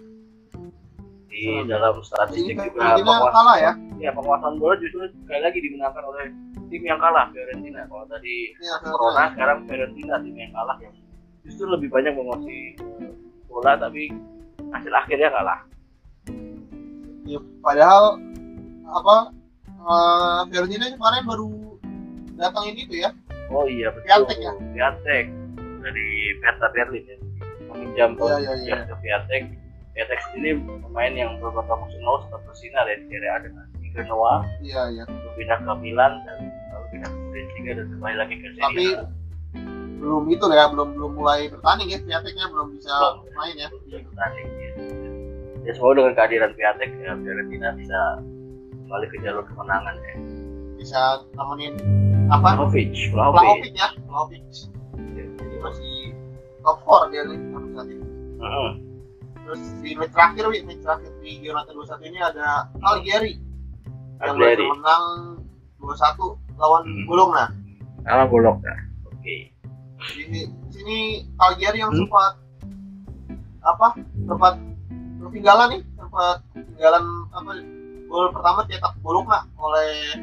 di 1.33 1.65
dalam 1.65 1.97
statistik 2.05 2.53
juga. 2.61 3.01
Penguasaan 3.01 3.33
kalah 3.33 3.57
ya? 3.57 3.73
Ya 3.97 4.11
penguasaan 4.13 4.61
bola 4.61 4.77
justru 4.77 5.09
sekali 5.25 5.41
lagi 5.41 5.59
dimenangkan 5.65 6.05
oleh 6.05 6.27
tim 6.69 6.83
yang 6.85 7.01
kalah 7.01 7.33
Fiorentina. 7.33 7.89
Kalau 7.89 8.05
tadi 8.05 8.53
Iya, 8.61 8.75
Corona 8.85 9.33
sekarang 9.33 9.59
Fiorentina 9.65 10.15
tim 10.21 10.37
yang 10.37 10.53
kalah. 10.53 10.77
Yang 10.85 10.95
justru 11.49 11.65
lebih 11.73 11.89
banyak 11.89 12.13
menguasai 12.13 12.61
bola 13.49 13.73
tapi 13.81 14.13
hasil 14.71 14.93
akhirnya 14.93 15.29
kalah. 15.33 15.61
Ya, 17.25 17.39
padahal 17.65 18.21
apa 18.93 19.17
eh, 19.65 20.41
Fiorentina 20.53 20.93
kemarin 20.93 21.25
baru 21.25 21.49
datang 22.37 22.65
ini 22.69 22.85
tuh 22.85 22.99
ya? 23.09 23.11
Oh 23.49 23.65
iya 23.65 23.89
betul. 23.89 24.05
Piatek 24.29 24.39
ya? 24.41 24.53
Piatek. 24.77 25.25
Dari 25.83 26.09
Hertha 26.45 26.69
Berlin 26.71 27.05
ya. 27.09 27.17
Meminjam 27.73 28.11
Iya, 28.21 28.37
iya, 28.39 28.53
iya. 28.61 28.77
ke 28.85 28.95
Piatek 29.01 29.43
Piatek 29.93 30.21
sendiri 30.33 30.57
pemain 30.81 31.13
yang 31.13 31.37
beberapa 31.37 31.77
musim 31.77 32.01
lalu 32.01 32.25
sempat 32.25 32.41
bersinar 32.49 32.85
ya 32.89 32.97
di 32.97 33.07
Serie 33.13 33.29
A 33.29 33.37
dengan 33.45 33.65
Genoa 33.93 34.35
iya 34.65 34.83
iya. 34.89 35.05
Pindah 35.37 35.61
ke 35.61 35.73
Milan 35.85 36.13
dan 36.25 36.39
lalu 36.73 36.85
pindah 36.97 37.09
ke 37.13 37.19
Bundesliga 37.29 37.71
dan 37.77 37.87
kembali 37.93 38.17
lagi 38.17 38.35
ke 38.41 38.49
Serie 38.57 38.65
A. 38.65 38.69
Tapi 38.73 38.87
belum 40.03 40.25
itu 40.33 40.45
ya 40.51 40.65
belum 40.73 40.89
belum 40.99 41.13
mulai 41.15 41.47
bertanding 41.53 41.89
ya 41.93 41.99
Piateknya 42.03 42.47
belum 42.51 42.69
bisa 42.75 42.91
Belum. 42.91 43.37
main 43.37 43.55
ya. 43.55 43.69
bisa 43.85 43.97
bertanding 44.03 44.47
ya. 44.49 44.71
ya 45.63 45.71
semoga 45.77 45.93
dengan 46.01 46.13
kehadiran 46.17 46.51
Piatek 46.57 46.91
ya, 46.99 47.13
Fiorentina 47.15 47.69
bisa 47.77 47.99
kembali 48.73 49.07
ke 49.13 49.17
jalur 49.21 49.45
kemenangan 49.47 49.95
ya. 50.01 50.15
Bisa 50.81 51.01
nemenin 51.37 51.75
apa? 52.33 52.57
Vlahovic 52.59 52.97
Vlahovic. 53.13 53.71
Ya 53.77 53.89
Vlahovic. 54.09 54.43
Jadi 54.97 55.57
masih 55.61 55.93
top 56.65 56.81
4 56.83 57.13
dia 57.13 57.23
nih 57.29 57.39
saat 57.77 57.87
ini 57.93 58.05
Heeh. 58.43 58.71
Terus 59.43 59.63
di 59.81 59.91
match 59.95 60.13
terakhir 60.13 60.45
wi 60.47 60.59
match 60.63 60.81
terakhir 60.81 61.11
di 61.19 61.31
Giornata 61.41 61.71
21 61.73 62.09
ini 62.09 62.19
ada 62.19 62.47
Algeri 62.81 63.35
yang 64.23 64.39
baru 64.39 64.65
menang 64.73 65.05
2-1 65.79 66.39
lawan 66.57 66.83
Hmm. 66.87 67.05
Bologna 67.07 67.45
bolok 68.31 68.63
ya 68.63 68.77
oke 69.05 69.37
di 70.31 70.41
sini 70.71 70.99
Algeri 71.37 71.79
yang 71.79 71.91
Hmm. 71.91 72.07
sempat 72.07 72.33
apa 73.63 73.87
sempat 74.27 74.55
ketinggalan 75.23 75.69
nih 75.71 75.83
sempat 75.95 76.37
ketinggalan 76.53 77.05
apa 77.31 77.51
gol 78.07 78.29
pertama 78.31 78.67
cetak 78.67 78.95
Bologna 79.01 79.47
oleh. 79.57 80.19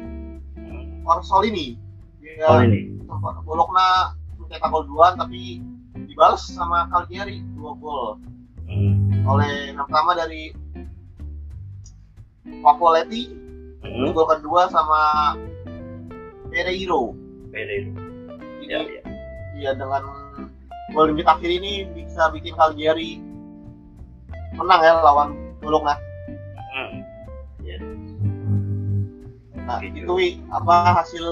Orsolini 1.00 1.74
dia 2.20 2.44
oh 2.46 2.60
ini 2.60 3.00
sempat 3.02 3.40
Bologna 3.42 4.14
mencetak 4.36 4.68
gol 4.68 4.84
duluan 4.86 5.16
tapi 5.16 5.58
dibalas 6.06 6.44
sama 6.44 6.86
Cagliari 6.86 7.40
dua 7.56 7.72
gol 7.74 8.20
Hmm. 8.70 9.26
oleh 9.26 9.74
yang 9.74 9.82
pertama 9.84 10.14
dari 10.14 10.54
Pavoletti 12.62 13.36
Hmm. 13.80 14.12
gol 14.12 14.28
kedua 14.28 14.68
sama 14.68 15.34
Pereiro 16.52 17.16
jadi 17.48 17.76
ya 18.68 18.78
ya 18.84 19.02
ya 19.56 19.70
dengan 19.72 20.04
gol 20.92 21.16
di 21.16 21.24
akhir 21.24 21.48
ini 21.48 21.88
bisa 21.90 22.28
bikin 22.28 22.52
Cagliari 22.54 23.18
menang 24.52 24.80
ya 24.84 25.00
lawan 25.00 25.32
Bologna 25.58 25.96
Hmm. 26.70 27.02
nah 29.64 29.78
Gitu. 29.80 30.02
itu 30.02 30.12
Wi, 30.12 30.30
apa 30.50 31.00
hasil 31.00 31.24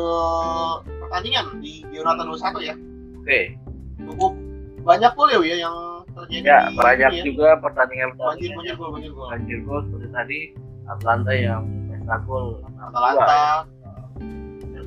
pertandingan 1.02 1.59
di 1.61 1.83
Giornata 1.90 2.23
21 2.25 2.62
ya 2.62 2.75
oke 3.18 3.40
cukup 4.09 4.33
banyak 4.83 5.12
gol 5.14 5.28
ya 5.28 5.38
Wi, 5.38 5.49
ya 5.52 5.57
yang 5.68 5.76
ya 6.28 6.68
di 6.68 6.76
banyak 6.76 7.12
ya. 7.16 7.23
juga 7.25 7.49
pertandingan 7.58 8.11
banjir 8.16 8.52
pertandingan 8.52 8.56
banjir 8.56 8.75
gol 8.76 8.90
banjir 8.92 9.12
gol 9.12 9.26
banjir 9.32 9.58
gol 9.64 9.80
seperti 9.88 10.08
tadi 10.12 10.40
Atlanta 10.88 11.32
yang 11.37 11.62
pesta 11.88 12.16
gol. 12.25 12.47
Atalanta 12.80 13.44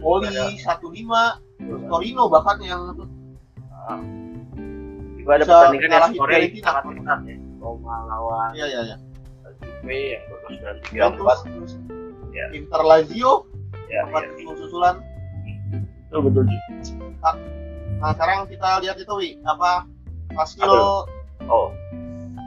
Poli 0.02 0.34
Ada, 0.34 0.50
1-5 0.82 1.62
terus 1.62 1.82
Torino 1.86 2.24
bahkan 2.26 2.58
yang 2.66 2.82
ah, 3.86 4.02
juga 5.14 5.32
ada 5.38 5.46
pertandingan 5.46 5.90
yang 5.94 6.14
skornya 6.18 6.40
sangat 6.66 6.84
ketat 6.90 7.20
ya. 7.30 7.36
Roma 7.62 7.96
lawan 8.10 8.50
ya 8.58 8.66
ya 8.66 8.82
ya 8.94 8.98
Juve 9.62 10.18
yang 10.18 10.24
berkesudahan 10.26 10.78
tiga 10.90 11.04
terus, 11.14 11.22
empat 11.22 11.38
terus 11.46 11.74
Ya. 12.32 12.48
Inter 12.56 12.80
Lazio 12.88 13.44
ya, 13.92 14.08
empat 14.08 14.24
ya. 14.24 14.32
susul-susulan 14.40 14.96
betul 16.08 16.20
betul 16.32 16.44
Ju. 16.48 16.58
nah 18.00 18.16
sekarang 18.16 18.48
kita 18.48 18.80
lihat 18.82 18.98
itu 18.98 19.14
Wi. 19.20 19.30
Apa? 19.44 19.84
Oh. 21.52 21.68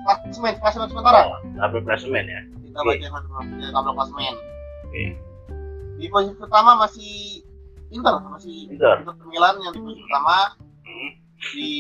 Klasemen 0.05 0.55
klasemen 0.61 0.89
sementara? 0.89 1.21
Oh, 1.29 1.39
double 1.57 1.83
placement 1.85 2.27
ya? 2.29 2.41
Kita 2.65 2.79
Oke. 2.83 2.99
baca 3.01 3.69
tabel 3.73 3.93
klasemen 3.95 4.35
oke. 4.95 5.05
Di 5.95 6.07
posisi 6.11 6.35
pertama 6.39 6.71
masih 6.79 7.15
Inter 7.95 8.15
masih 8.31 8.57
Inter. 8.71 8.97
Milan 9.31 9.55
yang 9.63 9.73
di 9.75 9.81
posisi 9.83 10.03
pertama. 10.07 10.39
Hmm. 10.85 11.11
di 11.57 11.73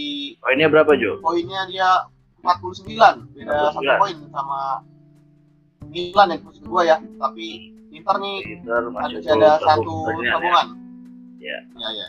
poinnya 0.45 0.69
berapa 0.69 0.93
Jo? 0.99 1.21
poinnya 1.25 1.65
dia 1.73 2.05
49 2.45 3.33
beda 3.33 3.73
49. 3.73 3.77
satu 3.77 3.93
poin 4.01 4.17
sama 4.29 4.61
Milan 5.89 6.27
yang 6.33 6.41
posisi 6.43 6.63
kedua 6.65 6.83
ya. 6.85 6.97
Tapi 7.01 7.47
Inter 7.95 8.17
nih 8.19 8.37
Inter 8.61 8.83
masih 8.91 9.23
ada 9.25 9.51
satu 9.63 9.95
ya. 10.21 10.33
tabungan. 10.37 10.67
Ya. 11.39 11.59
ya 11.77 11.89
ya. 11.93 12.07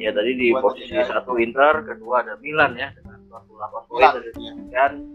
Ya 0.00 0.10
tadi 0.16 0.30
di 0.36 0.48
Buat 0.52 0.62
posisi 0.74 0.96
satu 0.96 1.36
Inter, 1.36 1.84
kedua 1.84 2.24
ada 2.24 2.34
Milan 2.40 2.72
ya 2.76 2.88
28 3.30 3.86
poin 3.86 4.02
dari 4.10 4.30
ya 4.36 4.52
Dan- 4.90 5.06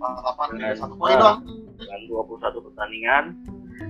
satu 0.75 0.95
poin 0.95 1.15
doang 1.15 1.39
dengan 1.75 1.99
21 2.07 2.65
pertandingan. 2.65 3.23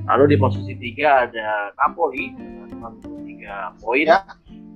Lalu 0.06 0.24
di 0.34 0.38
posisi 0.38 0.74
tiga 0.76 1.30
ada 1.30 1.70
Napoli 1.78 2.34
dengan 2.34 2.68
43 2.74 3.78
poin 3.78 4.06
Ya. 4.06 4.20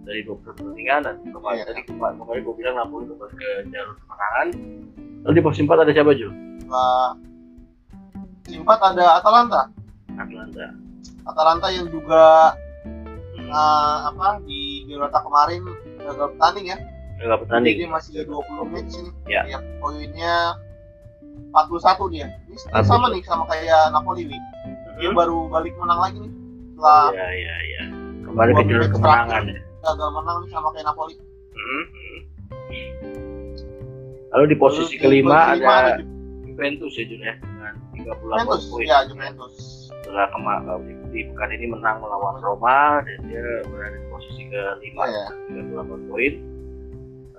dari 0.05 0.21
21 0.21 0.53
pertandingan 0.53 0.99
dan 1.01 1.15
kemarin 1.25 1.57
Iya. 1.57 1.65
tadi 1.65 1.81
kemarin, 1.83 2.15
kemarin 2.15 2.41
gue 2.41 2.55
bilang 2.55 2.75
Napoli 2.77 3.03
kembali 3.05 3.33
ke 3.35 3.49
jalur 3.67 3.95
kemenangan. 3.99 4.47
Lalu 5.19 5.33
di 5.33 5.41
posisi 5.41 5.61
4 5.65 5.77
ada 5.79 5.91
siapa 5.91 6.11
Jo? 6.13 6.29
Nah, 6.69 7.09
di 8.45 8.53
empat 8.55 8.79
ada 8.83 9.05
Atalanta 9.17 9.61
Atlanta. 10.13 10.65
Atalanta 11.25 11.67
yang 11.69 11.87
juga 11.87 12.53
Hmm. 13.33 13.49
eh, 13.49 13.97
apa 14.05 14.27
di 14.43 14.85
Giornata 14.85 15.21
kemarin 15.21 15.61
gagal 15.97 16.27
bertanding 16.33 16.67
ya 16.69 16.77
Gak 17.21 17.37
bertanding. 17.37 17.75
jadi 17.75 17.85
masih 17.87 18.11
20 18.23 18.39
match 18.65 18.93
ini 18.95 19.11
Ya. 19.25 19.41
Ya, 19.45 19.59
poinnya 19.77 20.35
41 21.51 21.75
dia 22.09 22.27
ini 22.45 22.55
41. 22.65 22.85
sama 22.85 23.05
nih 23.09 23.21
sama 23.23 23.43
kayak 23.45 23.89
Napoli 23.89 24.23
nih 24.25 24.41
dia 24.95 25.07
Hmm. 25.07 25.15
baru 25.15 25.47
balik 25.47 25.73
menang 25.75 25.99
lagi 25.99 26.17
nih 26.17 26.31
setelah 26.69 27.03
Ya 27.11 27.27
ya 27.29 27.55
ya. 27.65 27.83
Kembali 28.21 28.51
ke 28.51 28.55
Dua 28.57 28.69
jalur 28.69 28.87
kemenangan 28.89 29.41
ya. 29.47 29.59
gagal 29.81 30.09
menang 30.11 30.37
nih 30.37 30.49
sama 30.49 30.67
kayak 30.69 30.85
Napoli 30.85 31.15
Hmm, 31.51 31.83
hmm. 31.85 32.19
Lalu 34.29 34.45
di 34.45 34.57
posisi 34.57 34.93
di 34.93 34.97
kelima 34.97 35.27
posisi 35.49 35.57
lima 35.57 35.73
ada 35.73 35.91
ada 35.91 36.03
Juventus 36.45 36.93
ya 36.93 37.03
Jun 37.03 37.21
ya 37.21 37.35
dengan 37.35 37.73
38 37.93 38.15
Juventus 38.15 38.63
poin. 38.65 38.85
ya 38.85 38.97
Juventus 39.03 39.53
Setelah 39.89 40.27
kemarin 40.29 40.79
di, 40.81 40.93
di 41.07 41.21
pekan 41.27 41.49
ini 41.51 41.65
menang 41.67 41.97
melawan 41.99 42.35
Roma 42.39 42.79
dan 43.01 43.19
dia 43.25 43.41
berada 43.63 43.93
di 43.93 44.07
posisi 44.07 44.41
kelima 44.45 45.03
ya, 45.05 45.25
ya. 45.49 45.61
38 45.69 46.07
poin. 46.07 46.33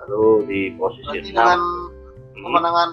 Lalu 0.05 0.25
di 0.49 0.61
posisi 0.75 1.05
berarti 1.05 1.31
6 1.31 1.35
dengan 1.35 1.61
hmm, 1.61 2.43
kemenangan 2.43 2.89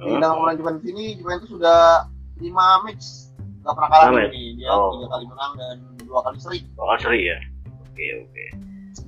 hmm, 0.00 0.06
dengan 0.08 0.28
kemenangan 0.32 0.56
Juventus 0.58 0.84
ini 0.88 1.04
Juventus 1.20 1.48
sudah 1.52 2.08
5 2.40 2.84
match 2.84 3.06
gak 3.64 3.72
pernah 3.76 3.90
kalah 3.92 4.08
Lima 4.12 4.18
match? 4.20 4.36
dia 4.36 4.68
Oh. 4.68 4.90
tiga 4.92 5.06
kali 5.08 5.24
menang 5.28 5.52
dan 5.56 5.76
dua 6.04 6.20
kali 6.24 6.38
seri 6.40 6.58
bakal 6.76 6.96
seri 7.00 7.20
ya. 7.32 7.38
Oke 7.88 8.06
oke. 8.26 8.44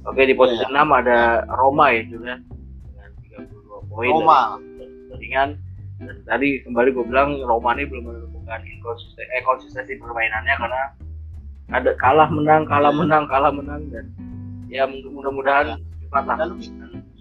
Oke 0.06 0.20
di 0.24 0.34
posisi 0.34 0.64
Iya. 0.64 0.84
6 0.84 0.98
ada 1.04 1.18
Roma 1.58 1.84
ya 1.92 2.02
Jun 2.08 2.22
ya 2.24 2.36
dengan 3.28 3.46
32 3.50 3.90
poin 3.92 4.08
Roma 4.10 4.40
pertandingan 4.56 5.48
dan 5.96 6.16
tadi 6.28 6.60
kembali 6.64 6.88
gue 6.92 7.04
bilang 7.08 7.40
Roma 7.44 7.72
ini 7.76 7.88
belum 7.88 8.04
menemukan 8.04 8.60
inkonsisten 8.68 9.24
eh 9.32 9.42
konsistensi 9.48 9.96
permainannya 9.96 10.54
karena 10.60 10.82
ada 11.72 11.90
kalah 11.98 12.28
menang 12.28 12.62
kalah 12.68 12.92
menang 12.92 13.24
kalah 13.26 13.50
menang 13.50 13.88
dan 13.90 14.04
ya 14.70 14.84
mudah-mudahan 14.90 15.78
cepatlah 16.06 16.36
Dan 16.38 16.50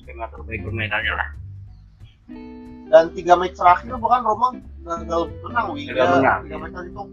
skema 0.02 0.26
terbaik 0.30 0.62
permainannya 0.66 1.14
lah. 1.14 1.30
Dan 2.90 3.04
tiga 3.18 3.34
match 3.34 3.58
terakhir 3.58 3.98
bukan 3.98 4.22
Roma 4.22 4.48
gagal 4.86 5.34
menang 5.42 5.66
wi 5.74 5.90
Gagal 5.90 5.98
Dia 5.98 6.06
menang, 6.22 6.40
tiga 6.46 6.56
iya. 6.56 6.62
match 6.62 6.78
itu 6.86 7.04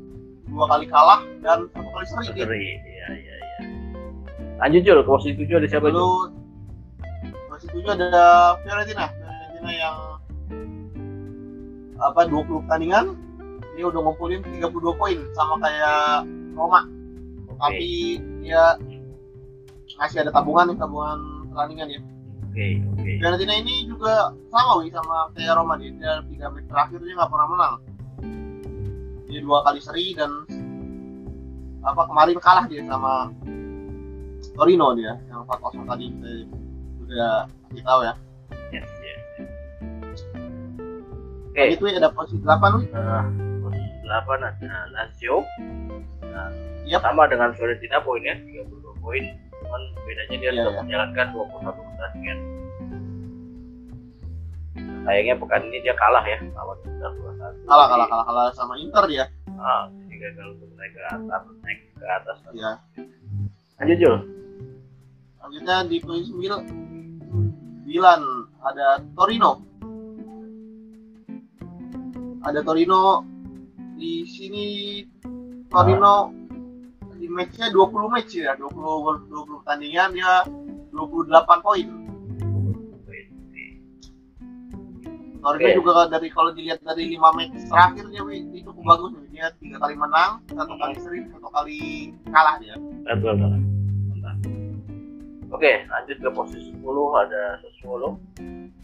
dua 0.53 0.65
kali 0.69 0.87
kalah 0.93 1.21
dan 1.41 1.65
satu 1.73 1.89
kali 1.97 2.07
seri 2.13 2.27
seri 2.37 2.61
iya 2.85 3.07
iya 3.17 3.35
iya. 3.41 3.59
Lanjut 4.61 4.81
Jul 4.85 5.01
ke 5.01 5.09
posisi 5.09 5.35
tujuh 5.41 5.57
ada 5.57 5.69
siapa 5.69 5.89
lalu 5.89 6.29
masih 7.49 7.69
tujuh 7.73 7.91
ada 7.97 8.13
Fiorentina. 8.61 9.07
Fiorentina 9.09 9.71
yang 9.73 9.97
apa 12.03 12.29
20 12.29 12.67
pertandingan 12.69 13.17
dia 13.73 13.89
udah 13.89 14.01
ngumpulin 14.05 14.45
32 14.45 15.01
poin 15.01 15.19
sama 15.33 15.57
kayak 15.65 16.29
Roma. 16.53 16.85
Tapi 17.57 18.21
dia 18.45 18.77
masih 19.99 20.19
ada 20.25 20.31
tabungan 20.33 20.73
nih 20.73 20.79
tabungan 20.79 21.19
pertandingan 21.53 21.89
ya 21.89 22.01
oke, 22.49 22.67
oke. 22.97 23.11
Fiorentina 23.21 23.55
ini 23.59 23.75
juga 23.89 24.33
sama 24.53 24.73
wi 24.81 24.89
sama 24.93 25.17
kayak 25.37 25.53
Roma 25.57 25.75
dia, 25.81 25.91
dia 25.97 26.13
tiga 26.29 26.47
match 26.53 26.69
terakhir 26.69 26.99
dia 27.03 27.15
nggak 27.17 27.31
pernah 27.31 27.47
menang 27.49 27.75
dia 29.29 29.41
dua 29.41 29.59
kali 29.65 29.81
seri 29.81 30.07
dan 30.13 30.31
apa 31.83 32.03
kemarin 32.07 32.37
kalah 32.39 32.65
dia 32.71 32.83
sama 32.87 33.33
Torino 34.53 34.93
dia 34.93 35.17
yang 35.33 35.49
4-0 35.49 35.89
tadi 35.89 36.07
kita 36.13 36.31
udah 37.03 37.49
kasih 37.71 37.85
tahu 37.85 38.01
ya 38.05 38.15
Yes, 38.73 38.89
yes, 39.05 39.21
yes. 39.37 40.21
Oke, 41.53 41.63
itu 41.77 41.85
ya 41.85 42.01
ada 42.01 42.09
posisi 42.13 42.41
8 42.41 42.81
wi 42.81 42.85
Nah, 42.97 43.29
posisi 43.61 43.97
8 44.09 44.41
ada 44.41 44.73
Lazio. 44.97 45.45
Nah, 46.25 46.49
Yap. 46.89 47.05
sama 47.05 47.29
dengan 47.29 47.53
Fiorentina 47.53 48.01
poinnya 48.01 48.33
32 48.49 49.05
poin, 49.05 49.25
cuman 49.73 50.05
bedanya 50.05 50.37
dia 50.37 50.45
Iya, 50.45 50.53
sudah 50.59 50.69
iya. 50.69 50.81
menjalankan 50.85 51.27
21 51.33 51.65
pertandingan. 51.73 52.39
Sayangnya 55.03 55.35
pekan 55.35 55.63
ini 55.65 55.79
dia 55.81 55.95
kalah 55.97 56.21
ya 56.23 56.37
lawan 56.53 56.77
Inter 56.85 57.11
2-1. 57.11 57.65
kalah 57.65 57.87
kalah 57.89 58.07
kalah 58.07 58.25
kalah 58.25 58.45
sama 58.53 58.77
Inter 58.77 59.05
dia 59.07 59.25
Ah, 59.55 59.89
jadi 60.05 60.15
gagal 60.21 60.47
untuk 60.53 60.69
naik 60.75 60.93
ke 60.93 61.01
atas, 61.09 61.43
naik 61.59 61.79
ke 61.91 62.05
atas. 62.05 62.37
ya 62.53 62.73
Lanjut 63.79 63.97
Jul. 63.99 64.17
selanjutnya 65.35 65.77
di 65.85 65.97
posisi 65.99 66.31
9 66.31 67.89
9 67.89 67.89
ada 68.63 68.87
Torino 69.13 69.51
ada 72.43 72.61
Torino 72.61 73.01
di 73.97 74.23
sini 74.25 74.67
Torino 75.67 76.31
matchnya 77.33 77.67
20 77.73 78.13
match 78.13 78.33
ya 78.37 78.53
20 78.61 79.33
20 79.33 79.59
pertandingan 79.65 80.09
dia 80.13 80.33
28 80.93 81.65
poin 81.65 81.87
Torino 85.43 85.67
Oke. 85.67 85.75
juga 85.75 86.07
dari 86.07 86.31
kalau 86.31 86.55
dilihat 86.55 86.79
dari 86.87 87.19
5 87.19 87.35
match 87.35 87.67
terakhir 87.67 88.07
dia 88.15 88.23
Wi, 88.23 88.47
itu 88.55 88.71
cukup 88.71 88.95
bagus 88.95 89.11
nih. 89.19 89.27
dia 89.35 89.47
tiga 89.59 89.77
kali 89.83 89.95
menang 89.99 90.39
satu 90.55 90.75
kali 90.79 90.95
seri 91.03 91.19
satu 91.35 91.49
kali 91.51 91.79
kalah 92.31 92.57
dia 92.63 92.79
Betul. 93.03 93.59
Oke, 95.53 95.85
lanjut 95.85 96.17
ke 96.17 96.31
posisi 96.33 96.73
10 96.73 96.81
ada 97.13 97.61
Sassuolo. 97.61 98.17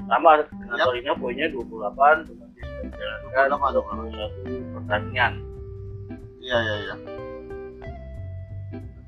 Sama 0.05 0.45
dengan. 0.45 0.85
Torino 0.85 1.17
poinnya 1.17 1.49
28 1.49 2.29
dengan 2.29 2.49
menjalankan 2.85 3.73
21 3.73 4.77
pertandingan. 4.77 5.33
iya 6.39 6.59
iya 6.61 6.75
iya 6.87 6.95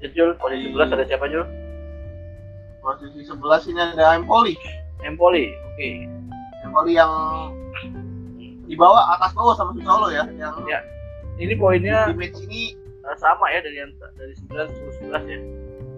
Lanjut 0.01 0.13
Jul, 0.13 0.31
posisi 0.35 0.67
11 0.67 0.91
ada 0.91 1.05
siapa 1.05 1.27
Jul? 1.29 1.45
posisi 2.81 3.21
11 3.23 3.37
ini 3.69 3.81
ada 3.93 4.17
Empoli 4.17 4.57
Empoli. 5.01 5.53
Oke. 5.67 6.09
Empoli 6.63 6.97
yang 6.97 7.13
di 8.65 8.73
bawah 8.73 9.13
atas 9.13 9.37
bawah 9.37 9.53
sama 9.53 9.77
Sassuolo 9.77 10.09
ya 10.09 10.25
yang 10.33 10.57
Ya. 10.65 10.81
Ini 11.37 11.53
poinnya 11.55 12.09
di 12.09 12.17
match 12.17 12.41
ini 12.41 12.73
eh, 12.79 13.17
sama 13.17 13.49
ya 13.49 13.61
dari 13.61 13.77
yang 13.77 13.93
dari 14.15 14.33
9 14.49 14.49
ke 14.49 14.81
11 15.05 15.29
ya. 15.29 15.39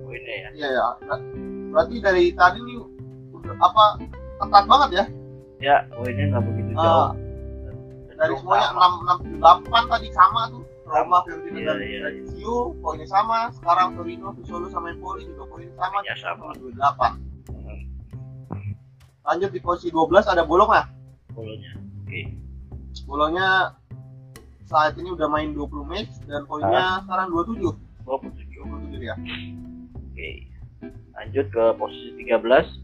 Poinnya 0.03 0.35
ya. 0.35 0.49
iya 0.53 0.69
ya 0.73 0.87
ber- 1.01 1.27
berarti 1.71 1.95
dari 1.99 2.25
tadi 2.33 2.59
nih 2.61 2.77
udah 3.33 3.55
apa 3.61 3.85
ketat 4.39 4.65
banget 4.67 4.91
ya 4.93 5.05
Ya, 5.63 5.77
poinnya 5.89 6.27
nggak 6.29 6.43
begitu 6.45 6.71
Ah, 6.75 6.83
jauh. 6.83 7.11
dari 8.13 8.35
semuanya 8.35 8.69
6 8.75 9.39
6 9.39 9.71
8 9.71 9.93
tadi 9.95 10.09
sama 10.11 10.51
tuh 10.51 10.62
Roma 10.93 11.19
Fiorentina 11.25 11.59
Iya, 11.59 11.73
dan 11.73 11.81
iya. 11.81 11.99
Lazio 12.05 12.57
poinnya 12.79 13.07
sama 13.07 13.49
sekarang 13.51 13.97
Torino 13.97 14.29
Sassuolo 14.35 14.67
sama 14.69 14.87
Empoli 14.91 15.25
juga 15.25 15.45
poinnya 15.47 15.73
sama 15.75 15.97
Poinnya 15.97 16.17
sama. 16.17 16.47
28 16.55 17.33
Hmm, 17.53 18.73
lanjut 19.25 19.51
di 19.51 19.61
posisi 19.61 19.89
12 19.89 20.13
ada 20.27 20.43
Bologna 20.43 20.85
Poinnya. 21.31 21.73
Oke. 22.03 22.37
Bologna 23.05 23.73
saat 24.63 24.97
ini 24.97 25.09
udah 25.09 25.27
main 25.27 25.53
20 25.53 25.69
match 25.83 26.13
dan 26.25 26.45
poinnya 26.45 27.01
sekarang 27.03 27.29
27 27.29 27.73
27. 28.05 28.61
27 28.61 29.01
ya 29.03 29.17
Oke. 29.95 30.31
Lanjut 31.13 31.47
ke 31.49 31.65
posisi 31.75 32.09
13. 32.19 32.81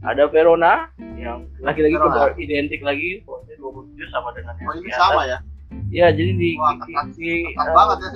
Ada 0.00 0.24
Verona 0.26 0.88
yang 1.14 1.44
lagi-lagi 1.60 1.92
identik 2.38 2.80
lagi 2.80 3.20
poinnya 3.20 3.52
27 3.58 4.00
sama 4.08 4.32
dengan 4.32 4.54
yang 4.54 4.66
poinnya 4.66 4.96
sama 4.96 5.22
ya 5.26 5.38
Ya, 5.90 6.06
jadi 6.14 6.32
di 6.38 6.54
Wah, 6.54 6.78
ketat, 6.78 7.06
di, 7.18 7.50
ketat 7.50 7.66
eh, 7.66 7.74
banget 7.74 7.98
ya 7.98 8.10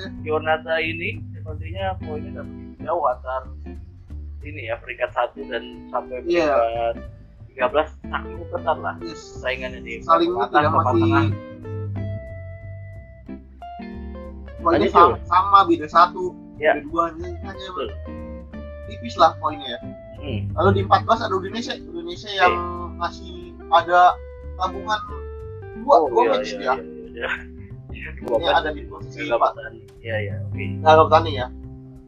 ini 0.79 1.19
sepertinya 1.35 1.85
poinnya 1.99 2.43
begitu 2.43 2.83
jauh 2.87 3.03
antar 3.11 3.43
ini 4.47 4.71
ya 4.71 4.79
peringkat 4.79 5.11
satu 5.11 5.43
dan 5.51 5.63
sampai 5.91 6.23
Iya. 6.23 6.55
peringkat 6.55 6.95
13 7.51 7.91
saking 8.07 8.39
ketat 8.51 8.79
lah 8.79 8.95
Yes. 9.03 9.21
saingannya 9.43 9.81
di 9.83 10.03
saling 10.03 10.31
itu 10.31 10.55
ya 10.55 10.71
masih 10.71 11.03
tengah. 11.03 11.27
poinnya 14.63 14.89
sama, 14.89 15.17
sama 15.27 15.59
beda 15.67 15.87
satu 15.87 16.25
Ya. 16.57 16.79
beda 16.79 16.87
dua 16.87 17.05
ini 17.13 17.29
hanya 17.43 17.59
Betul. 17.59 17.89
tipis 18.87 19.15
lah 19.19 19.35
poinnya 19.39 19.67
ya 19.69 19.81
Hmm. 20.15 20.41
lalu 20.57 20.81
di 20.81 20.83
14 20.87 21.21
ada 21.21 21.35
Indonesia 21.37 21.75
Indonesia 21.77 22.31
yang 22.33 22.55
masih 22.97 23.53
ada 23.69 24.17
tabungan 24.57 25.01
dua 25.83 25.95
Oh, 26.01 26.09
dua 26.09 26.23
iya, 26.23 26.31
match 26.33 26.49
iya, 26.49 26.57
ya 26.57 26.75
iya, 26.81 26.94
Iya, 27.15 27.31
dua 28.19 28.37
match. 28.39 28.57
ada 28.57 28.71
di 28.71 28.83
posisi 28.85 29.23
Gagal 29.23 29.39
empat. 29.39 29.53
Iya, 30.01 30.17
iya, 30.21 30.35
oke. 30.43 30.65
gagal 30.81 31.07
tanding 31.09 31.37
ya 31.37 31.47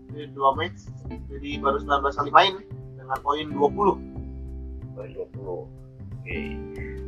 Jadi 0.08 0.26
dua 0.32 0.50
match 0.52 0.80
jadi 1.26 1.48
baru 1.58 1.78
19 1.78 2.18
kali 2.18 2.30
main 2.30 2.54
dengan 2.96 3.18
poin 3.20 3.46
20 3.46 3.94
Poin 4.92 5.10
20. 5.12 5.68
Oke. 6.16 6.38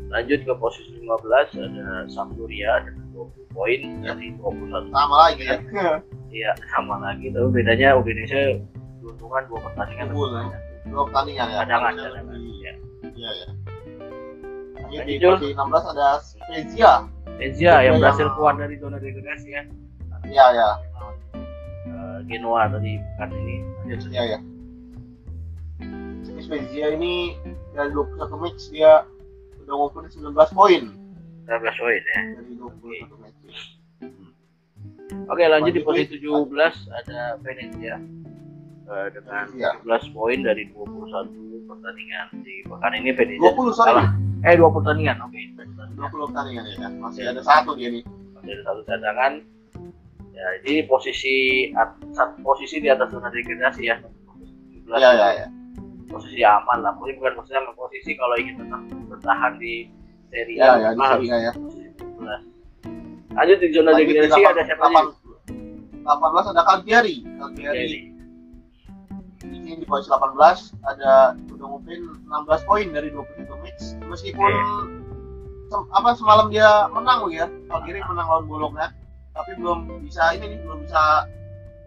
Lanjut 0.08 0.40
ke 0.40 0.52
posisi 0.54 0.92
15 0.94 1.10
ada 1.58 1.86
Sampdoria 2.06 2.80
dengan 2.82 3.06
20 3.10 3.48
poin 3.50 3.80
Ya. 3.98 4.12
dari 4.12 4.30
21 4.32 4.88
sama 4.88 5.16
lagi 5.26 5.42
ya 5.42 5.56
Iya, 6.28 6.50
sama 6.68 6.94
lagi. 6.98 7.28
Tapi 7.28 7.48
bedanya 7.50 7.96
Indonesia 7.98 8.60
keuntungan 9.00 9.42
dua 9.48 9.58
pertandingan. 9.64 10.06
Ya. 10.06 10.58
dua 10.86 11.02
pertandingan 11.04 11.46
ya 11.46 11.56
Harusnya 11.56 11.64
cadangan. 11.66 11.92
lebih- 12.14 12.54
Iya. 12.54 12.72
iya 13.10 13.30
ya 13.34 13.48
Lanjut, 14.90 15.04
di 15.04 15.14
posisi 15.18 15.52
16 15.52 15.84
ada 15.86 16.08
Spezia 16.18 16.90
Spezia 17.30 17.72
yang 17.78 17.84
Yang- 17.84 18.00
berhasil 18.00 18.26
keluar 18.34 18.54
dari 18.54 18.74
zona 18.76 18.96
degradasi 18.96 19.48
ya. 19.48 19.62
iya 20.26 20.46
ya 20.52 20.68
Eh, 21.88 22.18
Genoa 22.26 22.68
tadi 22.68 22.96
kan 23.16 23.28
ini. 23.30 23.56
iya 24.10 24.22
ya 24.26 24.38
Ini 26.28 26.40
Spezia 26.40 26.86
ini 26.90 27.38
dari 27.70 27.90
21 27.90 28.16
match 28.36 28.68
dia 28.68 29.04
udah 29.60 29.74
ngumpulin 29.74 30.08
19 30.08 30.34
poin 30.52 30.82
13 31.44 31.74
poin 31.74 32.00
ya. 32.02 32.20
dari 32.34 32.52
21 32.54 33.16
match 33.18 33.36
Oke, 35.28 35.40
lanjut 35.42 35.72
di 35.72 35.80
posisi 35.80 36.16
Wid. 36.16 36.52
17 36.52 36.52
ada 36.94 37.36
Venezia 37.38 37.96
Eh, 38.88 39.08
dengan 39.12 39.44
Iya. 39.52 39.70
17 39.84 40.08
poin 40.10 40.38
dari 40.40 40.64
21 40.72 41.28
pertandingan 41.62 42.26
di 42.40 42.64
pekan 42.64 42.92
ini 42.94 43.10
Venezia 43.12 43.52
20 43.52 43.68
sorry 43.70 43.92
kalah. 43.92 44.08
Eh 44.40 44.54
20 44.56 44.72
pertandingan, 44.72 45.16
oke. 45.20 45.40
20 45.92 46.24
pertandingan 46.32 46.62
ya 46.64 46.88
masih 46.96 47.22
ada 47.26 47.42
satu 47.42 47.76
dia 47.76 47.90
nih 47.90 48.00
Masih 48.32 48.50
ada 48.50 48.62
satu 48.64 48.80
cadangan. 48.82 49.32
Ya, 50.32 50.46
jadi 50.62 50.86
posisi 50.86 51.36
at- 51.74 51.98
posisi 52.40 52.78
di 52.78 52.88
atas 52.88 53.10
zona 53.10 53.28
degradasi 53.28 53.82
ya. 53.84 54.00
Posisi 54.00 54.54
17 54.80 54.96
iya 54.96 55.10
iya 55.12 55.28
iya 55.34 55.46
Posisi 56.08 56.40
aman 56.40 56.80
lah. 56.80 56.96
Mungkin 56.96 57.20
bukan 57.20 57.32
posisi 57.36 57.54
aman, 57.54 57.74
posisi 57.74 58.10
kalau 58.16 58.34
ingin 58.36 58.56
tetap 58.56 58.80
bertahan 59.06 59.52
di 59.58 59.90
Serie 60.28 60.56
iya 60.56 60.64
A 60.66 60.78
iya 60.78 60.88
di 60.88 60.96
mah 60.96 61.08
harus 61.12 61.28
ya 61.28 61.52
posisi 61.52 61.88
17. 61.92 63.36
Lanjut 63.36 63.56
di 63.58 63.68
zona 63.68 63.88
Lanjut 63.92 64.00
di 64.00 64.12
degradasi 64.16 64.42
ada 64.42 64.62
siapa 64.64 64.84
aja? 64.86 65.02
18 66.00 66.08
ada 66.48 66.62
Cagliari 66.64 67.16
Jadi, 67.52 67.98
di 69.88 69.96
di 70.04 70.12
posisi 70.12 70.12
18 70.12 70.84
ada 70.84 71.12
udah 71.48 71.66
ngumpulin 71.66 72.02
16 72.28 72.68
poin 72.68 72.86
dari 72.92 73.08
21 73.08 73.64
match 73.64 73.82
meskipun 74.04 74.52
sem- 75.66 75.88
apa 75.90 76.12
semalam 76.12 76.52
dia 76.52 76.86
menang 76.92 77.24
ya 77.32 77.48
Cagliari 77.66 78.04
menang 78.04 78.26
lawan 78.28 78.44
Bologna 78.44 78.92
tapi 79.32 79.56
belum 79.56 80.04
bisa 80.04 80.36
ini 80.36 80.52
nih 80.52 80.58
belum 80.60 80.84
bisa 80.84 81.24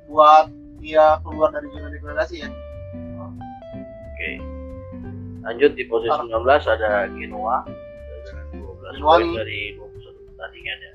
buat 0.08 0.50
dia 0.82 1.22
keluar 1.22 1.54
dari 1.54 1.70
zona 1.70 1.94
degradasi 1.94 2.42
ya. 2.42 2.50
Oke. 3.22 4.32
Lanjut 5.42 5.78
di 5.78 5.84
posisi 5.86 6.10
19 6.10 6.42
ada 6.66 7.06
Genoa 7.06 7.58
dengan 8.26 8.46
12 8.50 8.98
Genoa 8.98 9.06
poin 9.06 9.30
dari 9.36 9.78
21 9.78 10.28
pertandingan 10.32 10.78
ya. 10.80 10.94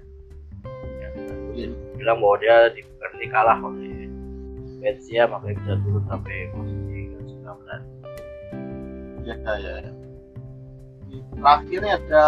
Yang 0.99 1.15
Iya. 1.55 1.69
bilang 1.95 2.19
bahwa 2.19 2.37
dia 2.43 2.57
di 2.75 2.81
ini 3.17 3.27
kalah 3.31 3.57
oleh 3.63 4.11
Spezia 4.67 5.25
makanya 5.25 5.57
bisa 5.61 5.75
turun 5.87 6.05
sampai 6.05 6.37
posisi 6.53 6.96
ke-19. 7.47 7.83
Ya, 9.27 9.35
ya, 9.39 9.55
ya. 9.59 9.73
ya. 9.87 9.93
Terakhirnya 11.35 11.93
ada 12.03 12.25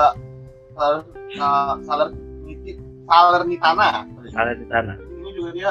Saler 0.79 1.03
Sa- 1.35 1.79
Salerniti- 1.83 2.79
Salernitana. 3.05 4.07
Salah 4.31 4.55
di 4.55 4.67
tanah. 4.71 4.97
Ini 5.19 5.31
juga 5.35 5.51
dia 5.53 5.71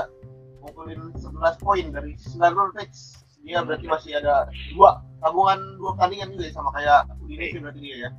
ngumpulin 0.61 1.15
11 1.15 1.55
poin 1.63 1.85
dari 1.89 2.11
9 2.19 2.75
match. 2.75 3.23
Dia 3.47 3.63
berarti 3.63 3.87
masih 3.87 4.11
ada 4.19 4.51
dua 4.75 4.99
tabungan 5.23 5.55
dua 5.79 5.95
pertandingan 5.95 6.35
juga 6.35 6.43
ya, 6.43 6.51
sama 6.51 6.69
kayak 6.75 6.99
Udinese 7.23 7.57
berarti 7.63 7.79
dia 7.79 7.95
ya. 7.95 8.09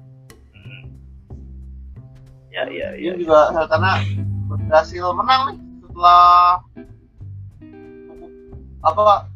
Ya, 2.48 2.62
ya, 2.72 2.88
ya. 2.96 3.12
Ini 3.12 3.28
juga 3.28 3.52
Salernitana 3.52 3.92
berhasil 4.48 5.04
menang 5.12 5.42
nih 5.52 5.58
setelah 5.84 6.64
apa 8.78 9.28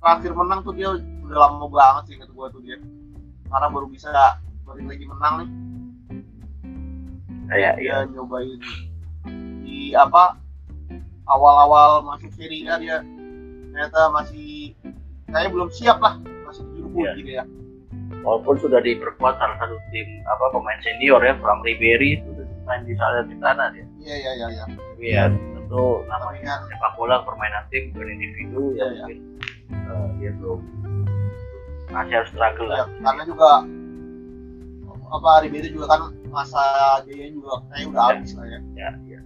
terakhir 0.00 0.32
menang 0.32 0.60
tuh 0.60 0.72
dia 0.72 0.88
udah 1.22 1.38
lama 1.38 1.66
banget 1.66 2.02
sih 2.06 2.16
kata 2.16 2.32
gua 2.32 2.48
tuh 2.48 2.60
dia 2.60 2.76
karena 3.46 3.66
baru 3.68 3.86
bisa 3.86 4.08
balik 4.62 4.86
lagi 4.86 5.04
menang 5.06 5.34
nih 5.38 5.50
Ya, 7.50 7.74
dia 7.74 7.82
ya. 7.82 7.96
nyobain 8.06 8.62
di 9.60 9.90
apa 9.92 10.38
awal-awal 11.26 11.98
masuk 12.04 12.30
Serie 12.32 12.62
A 12.64 12.78
dia 12.78 13.02
ternyata 13.66 14.06
masih 14.12 14.78
saya 15.26 15.46
belum 15.46 15.66
siap 15.68 15.98
lah 15.98 16.14
masih 16.44 16.62
tujuh 16.68 16.86
Iya. 16.96 17.12
gitu 17.16 17.32
ya 17.32 17.44
Walaupun 18.20 18.54
sudah 18.56 18.78
diperkuat 18.78 19.34
salah 19.36 19.56
satu 19.56 19.74
tim 19.88 20.04
apa 20.26 20.44
pemain 20.50 20.76
senior 20.80 21.18
ya, 21.20 21.32
Frank 21.36 21.62
Ribery 21.62 22.18
itu 22.18 22.30
main 22.62 22.82
di 22.84 22.92
Salernitana 22.92 23.70
dia. 23.72 23.86
iya 23.98 24.14
iya 24.16 24.32
iya 24.36 24.46
iya 24.52 24.64
Tapi 24.68 25.06
ya 25.08 25.24
tentu 25.30 25.82
namanya 26.04 26.30
Tapi 26.30 26.42
kan- 26.44 26.62
sepak 26.68 26.92
bola 26.94 27.16
permainan 27.20 27.64
tim 27.66 27.90
bukan 27.90 28.08
individu 28.10 28.62
ya 28.72 28.76
Iya, 28.76 28.86
iya. 28.86 29.04
mungkin 29.04 29.18
eh, 29.70 30.06
dia 30.16 30.30
belum 30.34 30.60
masih 31.88 32.14
harus 32.14 32.30
struggle 32.30 32.68
Ya, 32.68 32.76
lah. 32.76 32.88
karena 33.00 33.22
juga 33.24 33.50
apa 35.10 35.42
Ribery 35.42 35.68
juga 35.68 35.86
kan 35.88 36.00
masa 36.28 36.62
dia 37.02 37.26
juga 37.28 37.58
kayak 37.68 37.86
udah 37.88 37.98
Ya. 38.00 38.10
habis 38.14 38.30
lah 38.32 38.46
ya 38.46 38.58
Ya, 38.72 38.90
ya. 39.08 39.20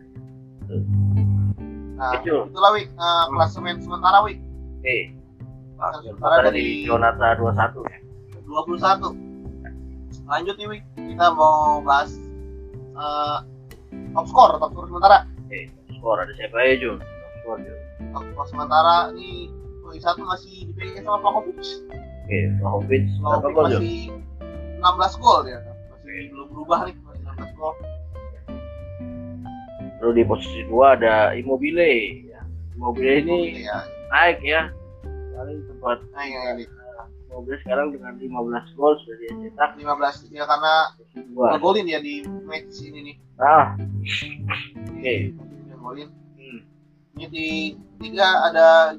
nah 1.95 2.11
Betul. 2.17 2.49
itulah 2.49 2.71
Wik 2.73 2.89
uh, 2.95 3.25
klasemen 3.31 3.77
sementara 3.79 4.19
Wik 4.21 4.41
Oke. 4.81 4.97
Pak, 5.75 5.91
Sementara 6.01 6.35
dari 6.43 6.55
dari- 6.55 6.85
Jonata 6.85 7.29
21 7.37 7.85
ya. 7.85 7.99
21 8.41 9.13
lanjut 10.25 10.55
nih 10.57 10.69
Wik 10.71 10.83
kita 10.97 11.27
mau 11.31 11.55
bahas 11.81 12.17
uh, 12.95 13.45
top 14.13 14.27
score 14.27 14.57
top 14.57 14.73
score 14.73 14.89
sementara 14.89 15.29
Oke, 15.45 15.69
skor 15.93 16.17
ada 16.17 16.33
siapa 16.33 16.57
aja 16.59 16.75
Jun? 16.79 16.97
Top 16.97 17.33
skor 17.39 17.57
Jun. 17.61 17.79
top 18.11 18.25
score 18.27 18.49
sementara 18.49 19.13
nih 19.13 19.53
satu 19.99 20.23
masih 20.23 20.71
dipegang 20.71 21.05
sama 21.05 21.19
Vlahovic 21.21 21.59
Oke, 22.25 22.39
Vlahovic 22.59 23.05
Vlahovic 23.21 23.55
masih 23.55 23.95
16 24.81 25.23
gol 25.23 25.43
ya 25.45 25.59
masih 25.91 26.31
belum 26.31 26.47
berubah 26.51 26.79
nih 26.87 26.95
masih 27.03 27.23
16 27.27 27.59
gol 27.59 27.75
Lalu 30.03 30.21
di 30.21 30.25
posisi 30.29 30.61
2 30.69 30.97
ada 31.01 31.33
Immobile 31.33 31.81
ya. 32.29 32.41
Immobile 32.77 33.25
ini 33.25 33.65
ya 33.65 33.89
naik 34.13 34.45
ya. 34.45 34.69
Paling 35.33 35.65
sempat 35.65 35.99
nah 36.13 36.25
ini, 36.29 36.37
ini. 36.61 36.65
Immobile 37.33 37.59
sekarang 37.65 37.89
dengan 37.91 38.13
15 38.21 38.77
gol 38.77 38.95
sudah 39.01 39.17
dia 39.17 39.33
cetak 39.49 39.71
15 39.81 40.29
ya 40.29 40.45
karena 40.45 40.75
dua. 41.33 41.57
ngegolin 41.57 41.89
ya 41.89 41.99
di 41.99 42.21
match 42.45 42.85
ini 42.85 43.01
nih 43.01 43.17
Nah, 43.35 43.75
Oke. 44.95 45.15
Ngegolin. 45.73 46.09
hmm. 46.37 46.61
Ini 47.17 47.27
di 47.33 47.47
tiga 47.99 48.29
ada 48.47 48.93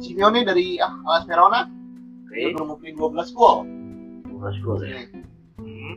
Simeone 0.00 0.42
dari 0.42 0.80
ah, 0.80 0.96
Alas 1.04 1.28
Verona 1.28 1.80
dia 2.30 2.46
oke, 2.46 2.54
baru 2.54 2.64
ngumpulin 2.70 2.94
12 2.94 3.34
gol. 3.36 3.58
12 4.30 4.64
gol 4.64 4.78
ya. 4.86 5.02
Oke. 5.02 5.02
Hmm. 5.58 5.94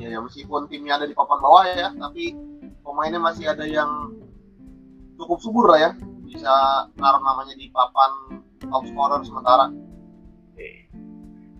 Ya, 0.00 0.06
ya 0.16 0.18
meskipun 0.24 0.66
timnya 0.72 0.96
ada 0.96 1.06
di 1.06 1.14
papan 1.14 1.38
bawah 1.38 1.64
ya, 1.68 1.92
tapi 1.92 2.34
pemainnya 2.80 3.20
masih 3.20 3.52
ada 3.52 3.68
yang 3.68 4.16
cukup 5.20 5.38
subur 5.44 5.68
lah 5.68 5.78
ya. 5.78 5.90
Bisa 6.24 6.52
naruh 6.96 7.20
namanya 7.20 7.54
di 7.54 7.68
papan 7.68 8.40
top 8.64 8.84
scorer 8.88 9.20
sementara. 9.28 9.68
Oke. 10.56 10.88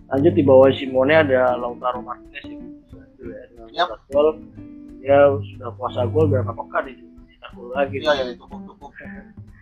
Lanjut 0.08 0.32
di 0.32 0.42
bawah 0.42 0.72
Simone 0.72 1.14
ada 1.20 1.60
Lautaro 1.60 2.00
Martinez 2.00 2.48
yang 2.48 2.64
ya. 3.72 3.84
14 3.92 4.08
gol. 4.08 4.28
Dia 5.04 5.36
sudah 5.52 5.68
puasa 5.76 6.08
gol 6.08 6.32
berapa 6.32 6.48
pekan 6.48 6.88
itu? 6.88 7.04
Cetak 7.28 7.50
gol 7.52 7.68
lagi. 7.76 8.00
Iya 8.00 8.12
ya 8.24 8.24
cukup 8.40 8.60
cukup 8.72 8.90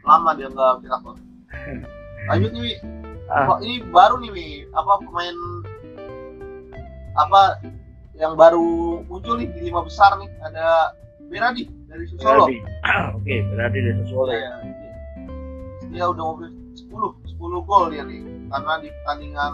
lama 0.07 0.31
dia 0.39 0.47
nggak 0.47 0.87
cetak 0.87 1.01
gol. 1.03 1.19
Lanjut 2.31 2.51
nih, 2.55 2.63
Wi. 2.63 2.75
Ah, 3.33 3.59
ini 3.65 3.83
baru 3.91 4.21
nih, 4.23 4.31
Wi. 4.31 4.49
Apa 4.75 4.93
pemain 5.03 5.37
apa 7.13 7.61
yang 8.17 8.37
baru 8.37 9.01
muncul 9.05 9.37
nih 9.37 9.49
di 9.53 9.69
lima 9.69 9.85
besar 9.85 10.17
nih 10.17 10.29
ada 10.45 10.97
Berardi 11.33 11.65
dari 11.89 12.05
Solo. 12.13 12.45
Oke, 13.17 13.35
berarti 13.49 13.79
dari 13.81 13.97
Sassuolo 14.05 14.33
ya. 14.37 14.53
Iya, 14.61 14.73
dia 15.93 16.05
udah 16.09 16.25
mobil 16.25 16.49
10 16.77 16.89
10 17.37 17.69
gol 17.69 17.85
dia 17.93 18.05
nih 18.05 18.21
karena 18.53 18.73
di 18.81 18.89
pertandingan 19.01 19.53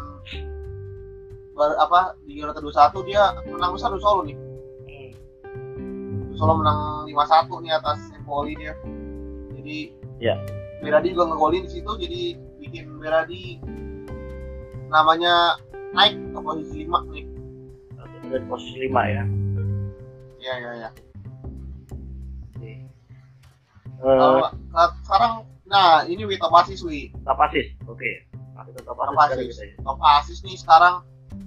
bar, 1.54 1.74
apa 1.83 2.14
di 2.26 2.38
Euro 2.38 2.54
21 2.54 3.11
dia 3.11 3.22
menang 3.46 3.74
besar 3.74 3.90
di 3.94 4.02
Solo 4.02 4.22
nih 4.26 4.38
Hmm. 5.78 6.35
Solo 6.35 6.59
menang 6.59 7.07
5-1 7.07 7.62
nih 7.66 7.72
atas 7.74 7.98
Empoli 8.14 8.54
dia 8.59 8.74
jadi 9.54 9.78
Ya. 10.18 10.35
Berardi 10.83 11.14
juga 11.14 11.31
ngegolin 11.31 11.62
di 11.66 11.70
situ 11.78 11.90
jadi 11.94 12.22
bikin 12.68 12.85
Berardi 12.94 13.57
namanya 14.88 15.57
naik 15.90 16.14
ke 16.14 16.38
posisi 16.38 16.85
5 16.85 17.09
nih 17.09 17.24
Dari 18.28 18.44
posisi 18.44 18.76
5 18.85 18.92
ya. 19.09 19.24
ya 20.38 20.54
ya 20.54 20.72
ya 20.78 20.90
Oke. 22.50 22.68
Eh, 22.68 22.85
Kalau 23.98 24.52
saat- 24.68 24.94
sekarang 25.02 25.33
nah 25.64 26.04
ini 26.04 26.22
Wi 26.22 26.37
top 26.37 26.52
assist 26.54 26.85
Wi 26.85 27.09
top 27.24 27.40
assist. 27.40 27.72
Oke. 27.85 28.28
Kita 28.31 28.81
top 28.85 28.96
top 28.96 29.16
assist 29.16 29.16
sekarang 29.16 29.38
assist 29.40 29.48
kita 29.50 29.64
ya. 29.64 29.76
top 29.81 29.98
nih 30.44 30.57
sekarang 30.57 30.94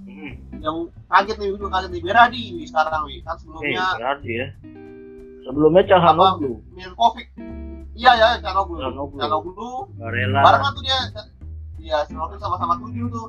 Hmm. 0.02 0.34
yang 0.58 0.76
kaget 1.08 1.36
nih 1.38 1.48
juga 1.50 1.66
kaget 1.72 1.90
nih 1.92 2.02
Berardi 2.02 2.42
Wi 2.52 2.64
sekarang 2.64 3.00
Wi 3.04 3.16
kan 3.22 3.34
sebelumnya 3.38 3.84
berarti 3.96 4.30
ya. 4.32 4.46
Sebelumnya 5.42 5.82
Calhanoglu, 5.84 6.52
Milkovic 6.72 7.26
iya 7.92 8.10
ya 8.14 8.28
Canoglu 8.38 8.78
Calhanoglu, 8.78 9.16
Canoglu 9.18 9.70
Barella. 9.94 10.40
barengan 10.40 10.72
tuh 10.72 10.82
dia 10.82 10.98
iya 11.78 11.98
Canoglu 12.04 12.36
sama-sama 12.36 12.74
tujuh 12.80 13.06
tuh. 13.06 13.28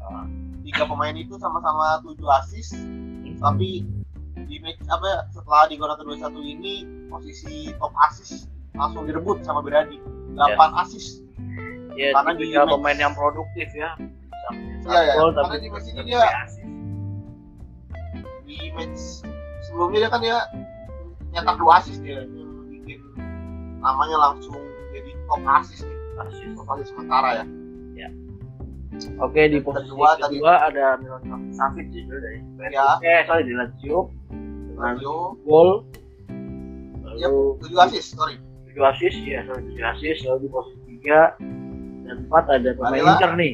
Ah, 0.00 0.24
tiga 0.62 0.84
pemain 0.84 1.12
itu 1.12 1.36
sama-sama 1.36 2.00
tujuh 2.02 2.28
assist. 2.34 2.72
Tapi 3.36 3.84
di 4.38 4.56
match 4.58 4.80
apa 4.86 5.04
ya, 5.04 5.18
setelah 5.30 5.66
di 5.66 5.74
Gonata 5.76 6.02
21 6.02 6.24
ini 6.40 6.74
posisi 7.06 7.68
top 7.74 7.92
assist 8.02 8.48
langsung 8.72 9.04
direbut 9.04 9.42
sama 9.42 9.60
Berardi. 9.60 10.00
8 10.32 10.48
assist. 10.78 11.20
Ya, 11.92 12.14
Karena 12.14 12.32
di 12.32 12.46
tipikal 12.46 12.64
match- 12.64 12.74
pemain 12.74 12.98
yang 13.00 13.12
produktif 13.12 13.68
ya. 13.72 13.90
Iya, 14.80 15.00
iya. 15.02 15.12
gol, 15.14 15.34
tapi 15.34 15.58
di 15.58 15.68
match 15.68 15.86
ini 15.86 16.00
dia- 16.06 16.32
di 18.42 18.56
match 18.72 19.20
sebelumnya 19.62 19.98
dia 19.98 20.08
kan 20.08 20.20
dia 20.22 20.38
nyetak 21.30 21.56
dua 21.56 21.72
assist 21.76 22.00
dia 22.00 22.24
bikin 22.66 22.98
namanya 23.78 24.16
langsung 24.20 24.58
jadi 24.90 25.10
top 25.24 25.42
assist 25.54 25.82
nih 25.82 25.96
Assist. 26.18 26.50
top 26.54 26.68
assist 26.72 26.90
sementara 26.90 27.30
ya 27.38 27.46
Oke, 29.20 29.46
di 29.46 29.62
posisi 29.62 29.86
kedua 29.86 30.18
kedua, 30.18 30.52
tadi- 30.58 30.74
ada 30.74 30.98
Milan 30.98 31.22
Savic 31.54 31.86
itu 31.88 32.10
dari. 32.10 32.42
Ya. 32.66 32.98
Eh, 32.98 33.22
sorry 33.22 33.46
di 33.46 33.54
Lazio. 33.54 34.10
Dengan 34.26 34.98
Lazio 34.98 35.38
gol. 35.40 35.86
Lalu 37.04 37.34
tujuh 37.62 37.78
assist 37.78 38.18
sorry 38.18 38.42
7 38.66 38.82
assist 38.88 39.18
ya, 39.22 39.46
sorry 39.46 39.62
7 39.70 39.86
assist. 39.86 40.26
Lalu 40.26 40.38
di 40.40 40.48
posisi 40.48 40.78
3 40.98 41.30
dan 42.02 42.16
4 42.26 42.44
ada 42.50 42.70
pemain. 42.74 43.06
Inter 43.06 43.30
nih. 43.36 43.52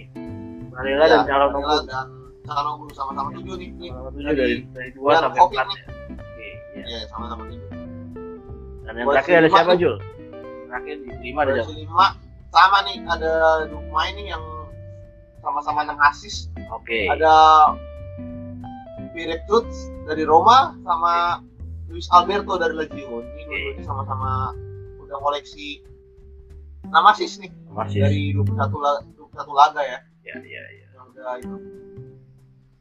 Barella 0.71 1.05
Ya, 1.05 1.13
dan 1.13 1.21
Calhanoglu. 1.27 1.77
Dan 1.83 2.07
Calhanoglu 2.43 2.89
sama-sama 2.91 3.29
tujuh 3.35 3.55
nih 3.55 3.69
nih 3.75 3.89
Sama 3.91 4.09
tujuh 4.11 4.25
Dari- 4.25 4.39
dari 4.39 4.55
dari 4.71 4.91
2 4.95 5.11
dan 5.11 5.21
sampai 5.21 5.39
Kovic 5.39 5.55
4 5.55 5.67
nih. 5.67 5.77
ya. 5.77 5.87
Oke, 6.15 6.49
ya. 6.73 6.85
ya 6.89 6.99
sama-sama 7.13 7.43
tujuh 7.47 7.69
Dan 8.81 8.93
yang 8.95 9.07
terakhir 9.11 9.35
ada 9.37 9.49
siapa. 9.51 9.73
Jul? 9.77 9.95
Terakhir 10.75 11.07
di 11.07 11.31
5 11.31 11.39
ada? 11.39 11.63
Posisi 11.63 11.87
lima 11.87 12.07
sama 12.51 12.79
nih 12.83 12.99
ada 13.07 13.63
pemain 13.71 14.11
nih 14.19 14.27
yang 14.35 14.43
sama-sama 15.39 15.87
6 15.87 15.95
assist. 16.11 16.51
Oke. 16.75 17.07
ada 17.07 17.35
Pirek 19.15 19.47
Tuts 19.47 19.95
dari 20.11 20.27
Roma 20.27 20.75
sama 20.83 21.39
Luis 21.87 22.11
Alberto 22.11 22.59
dari 22.59 22.75
Lazio. 22.75 23.23
Ini 23.23 23.43
dua-duanya 23.47 23.83
sama-sama 23.87 24.51
udah 24.99 25.19
koleksi 25.23 25.79
6 26.83 26.91
nama 26.91 27.15
sis 27.15 27.39
nih 27.39 27.55
masih 27.71 28.03
dari 28.03 28.35
21 28.35 28.59
laga, 28.83 29.01
21 29.15 29.55
laga 29.55 29.83
ya. 29.87 29.99
Ya 30.27 30.35
ya 30.43 30.63
ya. 30.75 30.87
Yang 30.91 31.05
udah 31.15 31.35
itu 31.39 31.57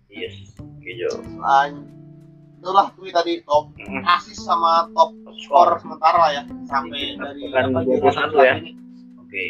yes. 0.09 0.35
Oke 0.57 0.91
Jo. 0.97 1.13
Selain 1.21 1.85
itulah 2.63 2.87
tuh 2.95 3.11
tadi 3.11 3.43
top 3.43 3.75
asis 4.07 4.39
sama 4.39 4.87
top 4.95 5.11
skor 5.35 5.75
sementara 5.77 6.31
ya 6.31 6.41
sampai 6.63 7.19
Kita 7.19 7.27
dari 7.27 7.51
apa, 7.51 7.79
21 7.83 7.99
Giroud 7.99 8.33
ya. 8.39 8.55
ini. 8.55 8.71
oke 9.19 9.43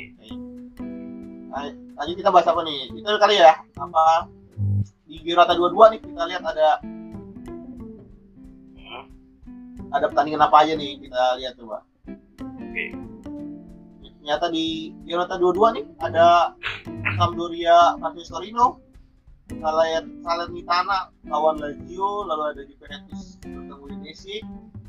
Nah, 1.47 1.69
Lanjut 1.93 2.15
kita 2.17 2.33
bahas 2.33 2.49
apa 2.49 2.65
nih? 2.65 2.89
Itu 2.89 3.05
kali 3.05 3.37
ya 3.37 3.53
apa 3.77 4.25
di 5.05 5.21
Girota 5.21 5.53
22 5.53 5.93
nih 5.93 5.99
kita 6.01 6.23
lihat 6.25 6.41
ada 6.43 6.69
Hmm, 8.73 9.05
ada 9.93 10.05
pertandingan 10.09 10.41
apa 10.41 10.65
aja 10.65 10.73
nih 10.73 10.97
kita 10.97 11.37
lihat 11.37 11.53
coba. 11.55 11.85
oke 12.41 12.85
Ternyata 14.17 14.45
di 14.49 14.65
Girota 15.05 15.37
22 15.37 15.75
nih 15.77 15.85
ada 16.01 16.57
Sampdoria 17.13 17.93
versus 18.01 18.25
Torino, 18.25 18.81
Salernitana 19.53 21.11
lawan 21.25 21.55
Lazio, 21.57 22.23
lalu 22.23 22.43
ada 22.49 22.61
Juventus 22.63 23.37
bertemu 23.41 23.81
Udinese, 23.81 24.37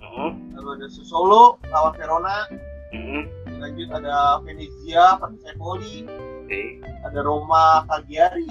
Hmm, 0.05 0.53
lalu 0.55 0.69
ada 0.79 0.87
Sassuolo 0.87 1.59
lawan 1.67 1.97
Verona, 1.97 2.47
hmm, 2.93 3.23
lanjut 3.57 3.89
ada 3.91 4.39
Venezia 4.41 5.17
Empoli, 5.45 6.05
oke. 6.07 6.61
Ada 7.03 7.19
Roma 7.21 7.83
Cagliari, 7.89 8.47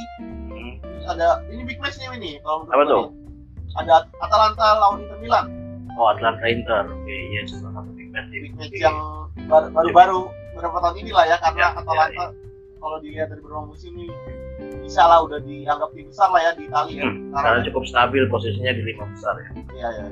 Terus 0.81 1.05
ada 1.07 1.39
ini 1.47 1.63
big 1.63 1.79
match 1.79 1.95
nih 1.97 2.09
ini 2.13 2.31
kalau 2.41 2.65
menurut 2.65 2.73
Apa 2.73 2.83
tuh? 2.85 3.05
Ada 3.73 3.95
Atalanta 4.19 4.67
lawan 4.77 5.01
Inter 5.01 5.19
Milan, 5.19 5.45
oh 5.93 6.07
Atlanta 6.09 6.45
Inter. 6.45 6.83
Oke 6.91 7.15
yes 7.31 7.53
salah 7.53 7.79
satu 7.79 7.91
big 7.93 8.09
match 8.09 8.29
big 8.29 8.53
match 8.53 8.73
yang 8.73 8.97
baru- 9.47 9.71
baru-baru 9.71 10.21
beberapa 10.53 10.77
tahun 10.79 10.95
ini 10.99 11.11
lah 11.11 11.25
ya 11.25 11.37
karena 11.39 11.59
Ya, 11.59 11.69
Atalanta 11.75 12.25
kalau 12.77 12.97
dilihat 12.99 13.27
dari 13.29 13.39
beberapa 13.39 13.65
musim 13.65 13.95
ini 13.95 14.11
bisa 14.81 15.03
lah 15.05 15.21
udah 15.27 15.39
dianggap 15.43 15.89
tim 15.93 16.07
besar 16.09 16.29
lah 16.33 16.41
ya 16.41 16.51
di 16.57 16.63
Italia 16.65 17.01
ya. 17.01 17.05
Hmm, 17.05 17.31
karena 17.35 17.59
cukup 17.69 17.83
stabil 17.85 18.23
posisinya 18.31 18.71
di 18.73 18.81
lima 18.87 19.05
besar 19.13 19.33
ya 19.37 19.49
Iya 19.73 19.89
ya. 19.93 20.07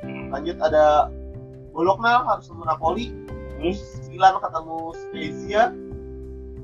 Hmm, 0.00 0.26
Lanjut 0.32 0.56
ada 0.62 1.10
Bologna 1.70 2.26
harus 2.26 2.48
ketemu 2.50 2.64
Napoli, 2.66 3.06
Hmm. 3.60 3.76
Milan 4.08 4.40
ketemu 4.40 4.78
Spezia 4.96 5.62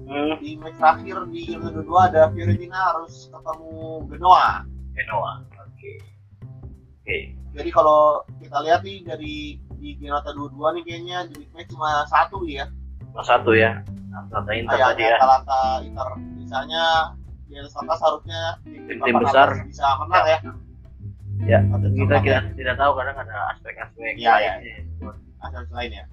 hmm, 0.09 0.33
di 0.41 0.57
match 0.57 0.81
terakhir 0.81 1.29
di 1.29 1.45
Liga 1.53 1.69
kedua 1.69 2.09
ada 2.09 2.33
Fiorentina 2.33 2.79
harus 2.97 3.29
ketemu 3.29 4.01
Genoa. 4.09 4.65
Genoa 4.97 5.33
oke 5.61 5.93
oke 7.05 7.19
Jadi 7.57 7.71
kalau 7.73 8.25
kita 8.41 8.59
lihat 8.65 8.81
nih 8.81 9.05
dari 9.05 9.37
di 9.77 9.89
Genoa 10.01 10.25
22 10.25 10.57
nih 10.81 10.83
kayaknya 10.89 11.19
di 11.29 11.45
match 11.53 11.69
cuma 11.69 12.09
satu 12.09 12.49
ya. 12.49 12.65
Nomor 13.17 13.25
satu 13.25 13.57
ya 13.57 13.81
Atlanta 14.13 14.53
Inter 14.53 14.77
tadi 14.77 15.03
ya 15.03 15.17
Atalanta 15.17 15.61
Inter. 15.81 16.09
Misalnya 16.37 16.85
di 17.49 17.55
atas 17.57 17.73
atas 17.75 17.99
harusnya 18.05 18.41
Tim-tim 18.61 19.01
papan 19.01 19.23
besar. 19.25 19.49
bisa 19.65 19.87
menang 20.05 20.27
ya. 20.29 20.39
Ya, 21.49 21.59
Atau 21.69 21.89
kita 21.93 22.17
kita 22.21 22.39
tidak 22.53 22.75
tahu 22.77 22.93
kadang 22.93 23.17
ada 23.17 23.37
aspek-aspek 23.57 24.13
Iya, 24.17 24.33
iya. 24.37 24.53
lainnya. 24.61 24.77
asal 25.41 25.65
lain 25.71 25.93
ya. 25.93 26.05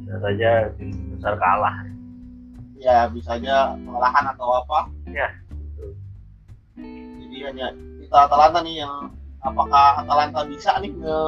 bisa 0.00 0.16
saja 0.24 0.50
tim 0.76 0.88
besar 1.12 1.34
kalah 1.36 1.76
Ya 2.76 3.04
bisa 3.12 3.36
aja 3.36 3.76
kekalahan 3.76 4.24
atau 4.32 4.48
apa. 4.56 4.78
Ya, 5.04 5.28
betul. 5.52 5.92
Jadi 7.20 7.36
hanya 7.44 7.66
kita 8.00 8.16
Atalanta 8.24 8.64
nih 8.64 8.80
yang 8.80 8.92
apakah 9.40 10.00
Atalanta 10.00 10.48
bisa 10.48 10.80
nih 10.80 10.92
nge 10.96 11.20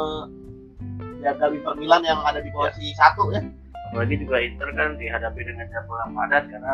jaga 1.21 1.45
Inter 1.53 1.75
Milan 1.77 2.03
yang 2.05 2.25
ada 2.25 2.41
di 2.41 2.49
posisi 2.49 2.97
satu 2.97 3.29
ya. 3.37 3.45
Apalagi 3.93 4.15
juga 4.19 4.37
Inter 4.41 4.69
kan 4.73 4.97
dihadapi 4.97 5.41
dengan 5.43 5.67
jadwal 5.69 5.99
yang 6.01 6.13
padat 6.15 6.45
karena 6.49 6.73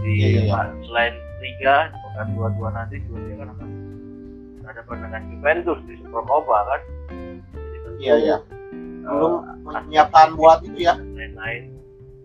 di 0.00 0.12
Iya, 0.14 0.26
iya, 0.26 0.42
iya. 0.42 0.60
selain 0.82 1.14
Liga 1.38 1.76
pekan 1.92 2.26
dua-dua 2.32 2.68
nanti 2.72 2.96
juga 3.04 3.20
dia 3.22 3.36
kan 3.36 3.48
akan 3.50 3.68
berhadapan 4.56 4.96
dengan 4.98 5.22
Juventus 5.28 5.78
di 5.84 5.94
Supercopa 6.00 6.56
kan 6.64 6.80
Jadi 7.52 7.76
tentu, 7.78 8.00
Iya 8.00 8.14
iya. 8.16 8.36
eh, 8.40 9.04
Belum 9.04 9.32
menyiapkan 9.62 10.28
buat 10.32 10.64
itu 10.64 10.78
ya. 10.80 10.96
lain-lain 10.96 11.62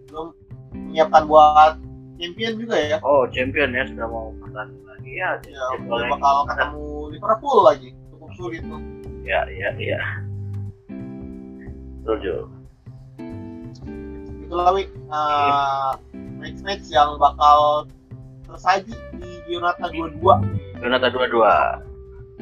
Belum 0.08 0.28
menyiapkan 0.72 1.24
buat 1.26 1.74
champion 2.16 2.54
juga 2.56 2.76
ya. 2.76 2.98
oh 3.02 3.28
champion 3.28 3.70
ya 3.70 3.84
sudah 3.86 4.08
mau 4.08 4.32
bertanding 4.40 4.84
lagi 4.86 5.12
ya 5.14 5.30
Ya, 5.44 5.64
bakal 6.08 6.36
ketemu 6.48 6.84
Liverpool 7.12 7.60
lagi. 7.62 7.90
Cukup 8.10 8.30
sulit 8.34 8.64
tuh. 8.64 8.80
ya 9.22 9.44
ya 9.46 9.70
ya 9.76 10.00
betul 12.00 12.16
Jo 12.24 12.36
itulah 14.50 14.74
wi. 14.74 14.90
Uh, 15.14 15.94
match-match 16.42 16.90
yang 16.90 17.22
bakal 17.22 17.86
tersaji 18.50 18.98
di 19.22 19.30
Giornata 19.46 19.94
22 19.94 20.18
Donata 20.82 21.14
22 21.14 21.38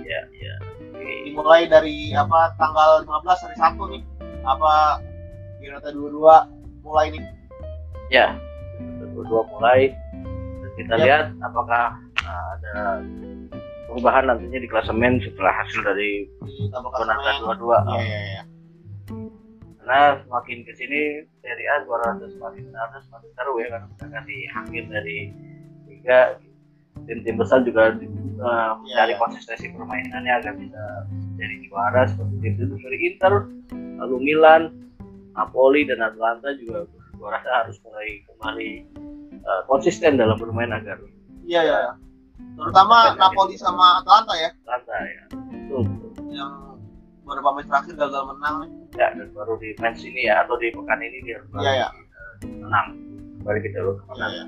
ya 0.08 0.22
ya. 0.32 0.54
Oke. 0.88 1.12
Dimulai 1.28 1.68
dari 1.68 2.16
apa 2.16 2.56
tanggal 2.56 3.04
15 3.04 3.44
hari 3.44 3.56
Sabtu 3.60 3.84
nih. 3.92 4.04
Apa 4.48 5.04
Giornata 5.60 5.92
22 5.92 6.88
mulai 6.88 7.12
nih. 7.12 7.24
Ya 8.08 8.40
dua 9.12 9.44
mulai. 9.52 9.92
Dan 10.64 10.70
kita 10.80 10.94
Ya. 10.96 11.04
lihat 11.04 11.26
apakah 11.44 11.98
uh, 12.24 12.48
ada 12.56 13.04
perubahan 13.92 14.32
nantinya 14.32 14.64
di 14.64 14.70
klasemen 14.70 15.20
setelah 15.20 15.52
hasil 15.60 15.84
dari 15.84 16.30
klasemen. 16.72 17.36
22 17.44 17.98
iya 17.98 18.00
iya 18.00 18.22
iya 18.24 18.42
karena 19.88 20.20
semakin 20.28 20.58
ke 20.68 20.72
sini 20.76 21.02
Serie 21.40 21.68
A 21.72 21.80
suara 21.88 22.20
semakin 22.20 22.76
ada 22.76 23.00
semakin 23.08 23.32
seru 23.40 23.54
ya 23.64 23.68
karena 23.72 23.88
misalkan 23.88 24.24
di 24.28 24.38
akhir 24.52 24.84
dari 24.92 25.18
liga. 25.88 26.20
Tim-tim 27.08 27.40
besar 27.40 27.64
juga 27.64 27.96
uh, 27.96 28.72
mencari 28.84 29.16
Iya. 29.16 29.22
konsistensi 29.22 29.72
permainannya 29.72 30.34
agar 30.44 30.60
bisa 30.60 31.08
jadi 31.40 31.56
juara. 31.64 32.04
Seperti 32.04 32.36
tim-tim 32.44 32.76
dari 32.76 32.98
Inter 33.08 33.34
lalu 34.04 34.16
Milan 34.28 34.76
Napoli 35.32 35.88
dan 35.88 36.04
Atlanta 36.04 36.52
juga 36.60 36.84
gua 37.16 37.40
rasa 37.40 37.64
harus 37.64 37.80
mulai 37.88 38.20
kembali 38.28 38.70
uh, 39.48 39.62
konsisten 39.72 40.20
dalam 40.20 40.36
bermain 40.36 40.70
agar 40.70 41.00
iya 41.48 41.64
iya 41.64 41.80
terutama 42.60 43.16
Napoli 43.16 43.56
sama 43.56 44.04
Atalanta 44.04 44.34
ya. 44.36 44.50
Atlanta 44.68 44.96
ya. 45.02 45.24
Betul, 45.32 45.82
betul. 45.88 46.12
yang 46.34 46.77
beberapa 47.28 47.52
match 47.52 47.68
terakhir 47.68 47.94
gagal 47.98 48.24
menang. 48.26 48.56
Ya 48.96 49.12
dan 49.12 49.28
baru 49.32 49.60
di 49.60 49.76
match 49.78 50.00
ini 50.02 50.26
ya 50.26 50.42
atau 50.42 50.56
di 50.56 50.72
pekan 50.72 50.98
ini 50.98 51.18
dia 51.22 51.38
Iya, 51.54 51.72
iya. 51.76 51.88
menang. 52.48 52.88
Kembali 53.38 53.60
ke 53.60 53.70
jalur 53.70 53.94
iya 53.94 54.02
kemenangan 54.02 54.32
iya 54.34 54.46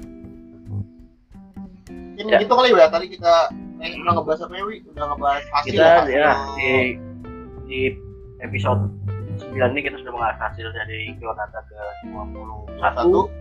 mungkin 2.20 2.26
Ya. 2.30 2.40
gitu 2.40 2.52
kali 2.52 2.70
ya 2.70 2.88
tadi 2.88 3.08
kita 3.08 3.34
eh, 3.80 3.96
udah 3.96 4.12
ngebahas 4.12 4.44
apa 4.44 4.54
ya 4.54 4.64
Wi? 4.68 4.76
udah 4.86 5.06
ngebahas 5.08 5.44
hasil 5.50 5.72
kita 5.72 5.88
hasil- 5.88 6.12
ya 6.12 6.32
di 6.54 6.72
di 7.64 7.80
episode 8.40 8.82
9 9.40 9.72
ini 9.72 9.82
kita 9.82 9.96
sudah 9.98 10.14
mengasah 10.14 10.52
hasil 10.52 10.68
dari 10.70 11.16
Giornata 11.16 11.64
ke 11.64 11.80
21 12.12 12.68
satu. 12.76 13.32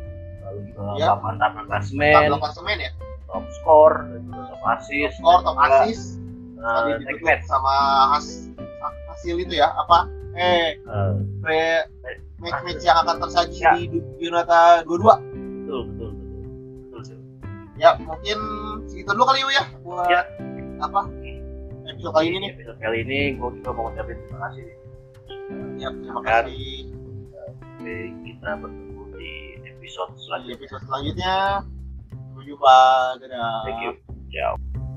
Lalu 0.46 0.58
juga 0.70 0.82
Ya. 0.94 1.18
tabel 1.18 1.64
klasemen 1.66 2.12
tabel 2.14 2.38
klasemen 2.38 2.76
ya? 2.78 2.90
Top 3.26 3.44
score 3.52 3.94
dan 4.06 4.20
juga 4.24 4.42
top 4.48 4.62
assist 4.72 5.14
skor 5.18 5.38
top 5.42 5.44
dan 5.44 5.58
juga, 5.58 5.78
assist. 5.82 6.04
eh, 6.56 6.96
tadi 7.02 7.34
sama 7.44 7.74
has, 8.14 8.26
hasil 9.18 9.34
itu 9.34 9.58
ya 9.58 9.66
apa? 9.74 10.06
Eh 10.38 10.78
Eh, 10.78 11.12
pre 11.42 11.90
match 12.38 12.62
match 12.62 12.82
yang 12.86 13.02
akan 13.02 13.18
tersaji 13.18 13.58
Ya. 13.58 13.74
di 13.74 13.98
Giornata 14.22 14.86
22 14.86 15.18
betul 15.66 15.82
betul 15.90 16.10
betul. 16.14 16.42
Betul 16.86 17.00
betul. 17.02 17.18
ya 17.78 17.90
mungkin 17.98 18.38
segitu 18.86 19.10
dulu 19.10 19.26
kali 19.26 19.42
ya 19.50 19.64
buat 19.82 20.06
Ya. 20.06 20.22
apa? 20.78 21.02
Episode 21.88 22.14
kali 22.14 22.26
ini 22.30 22.38
nih. 22.38 22.50
Episode 22.54 22.78
kali 22.78 22.98
ini 23.02 23.18
gue 23.34 23.48
juga 23.58 23.70
mau 23.74 23.90
ngucapin 23.90 24.14
terima 24.22 24.38
kasih. 24.46 24.66
Ya 25.82 25.88
terima 25.90 26.20
kasih. 26.22 26.74
Sampai 27.58 27.98
kita 28.22 28.50
bertemu 28.62 29.02
di 29.18 29.32
episode 29.66 30.10
di 30.14 30.20
selanjutnya. 30.22 30.54
Episode 30.62 30.82
selanjutnya 30.86 31.34
thank 33.66 33.82
you. 33.82 33.92
Ciao 34.30 34.87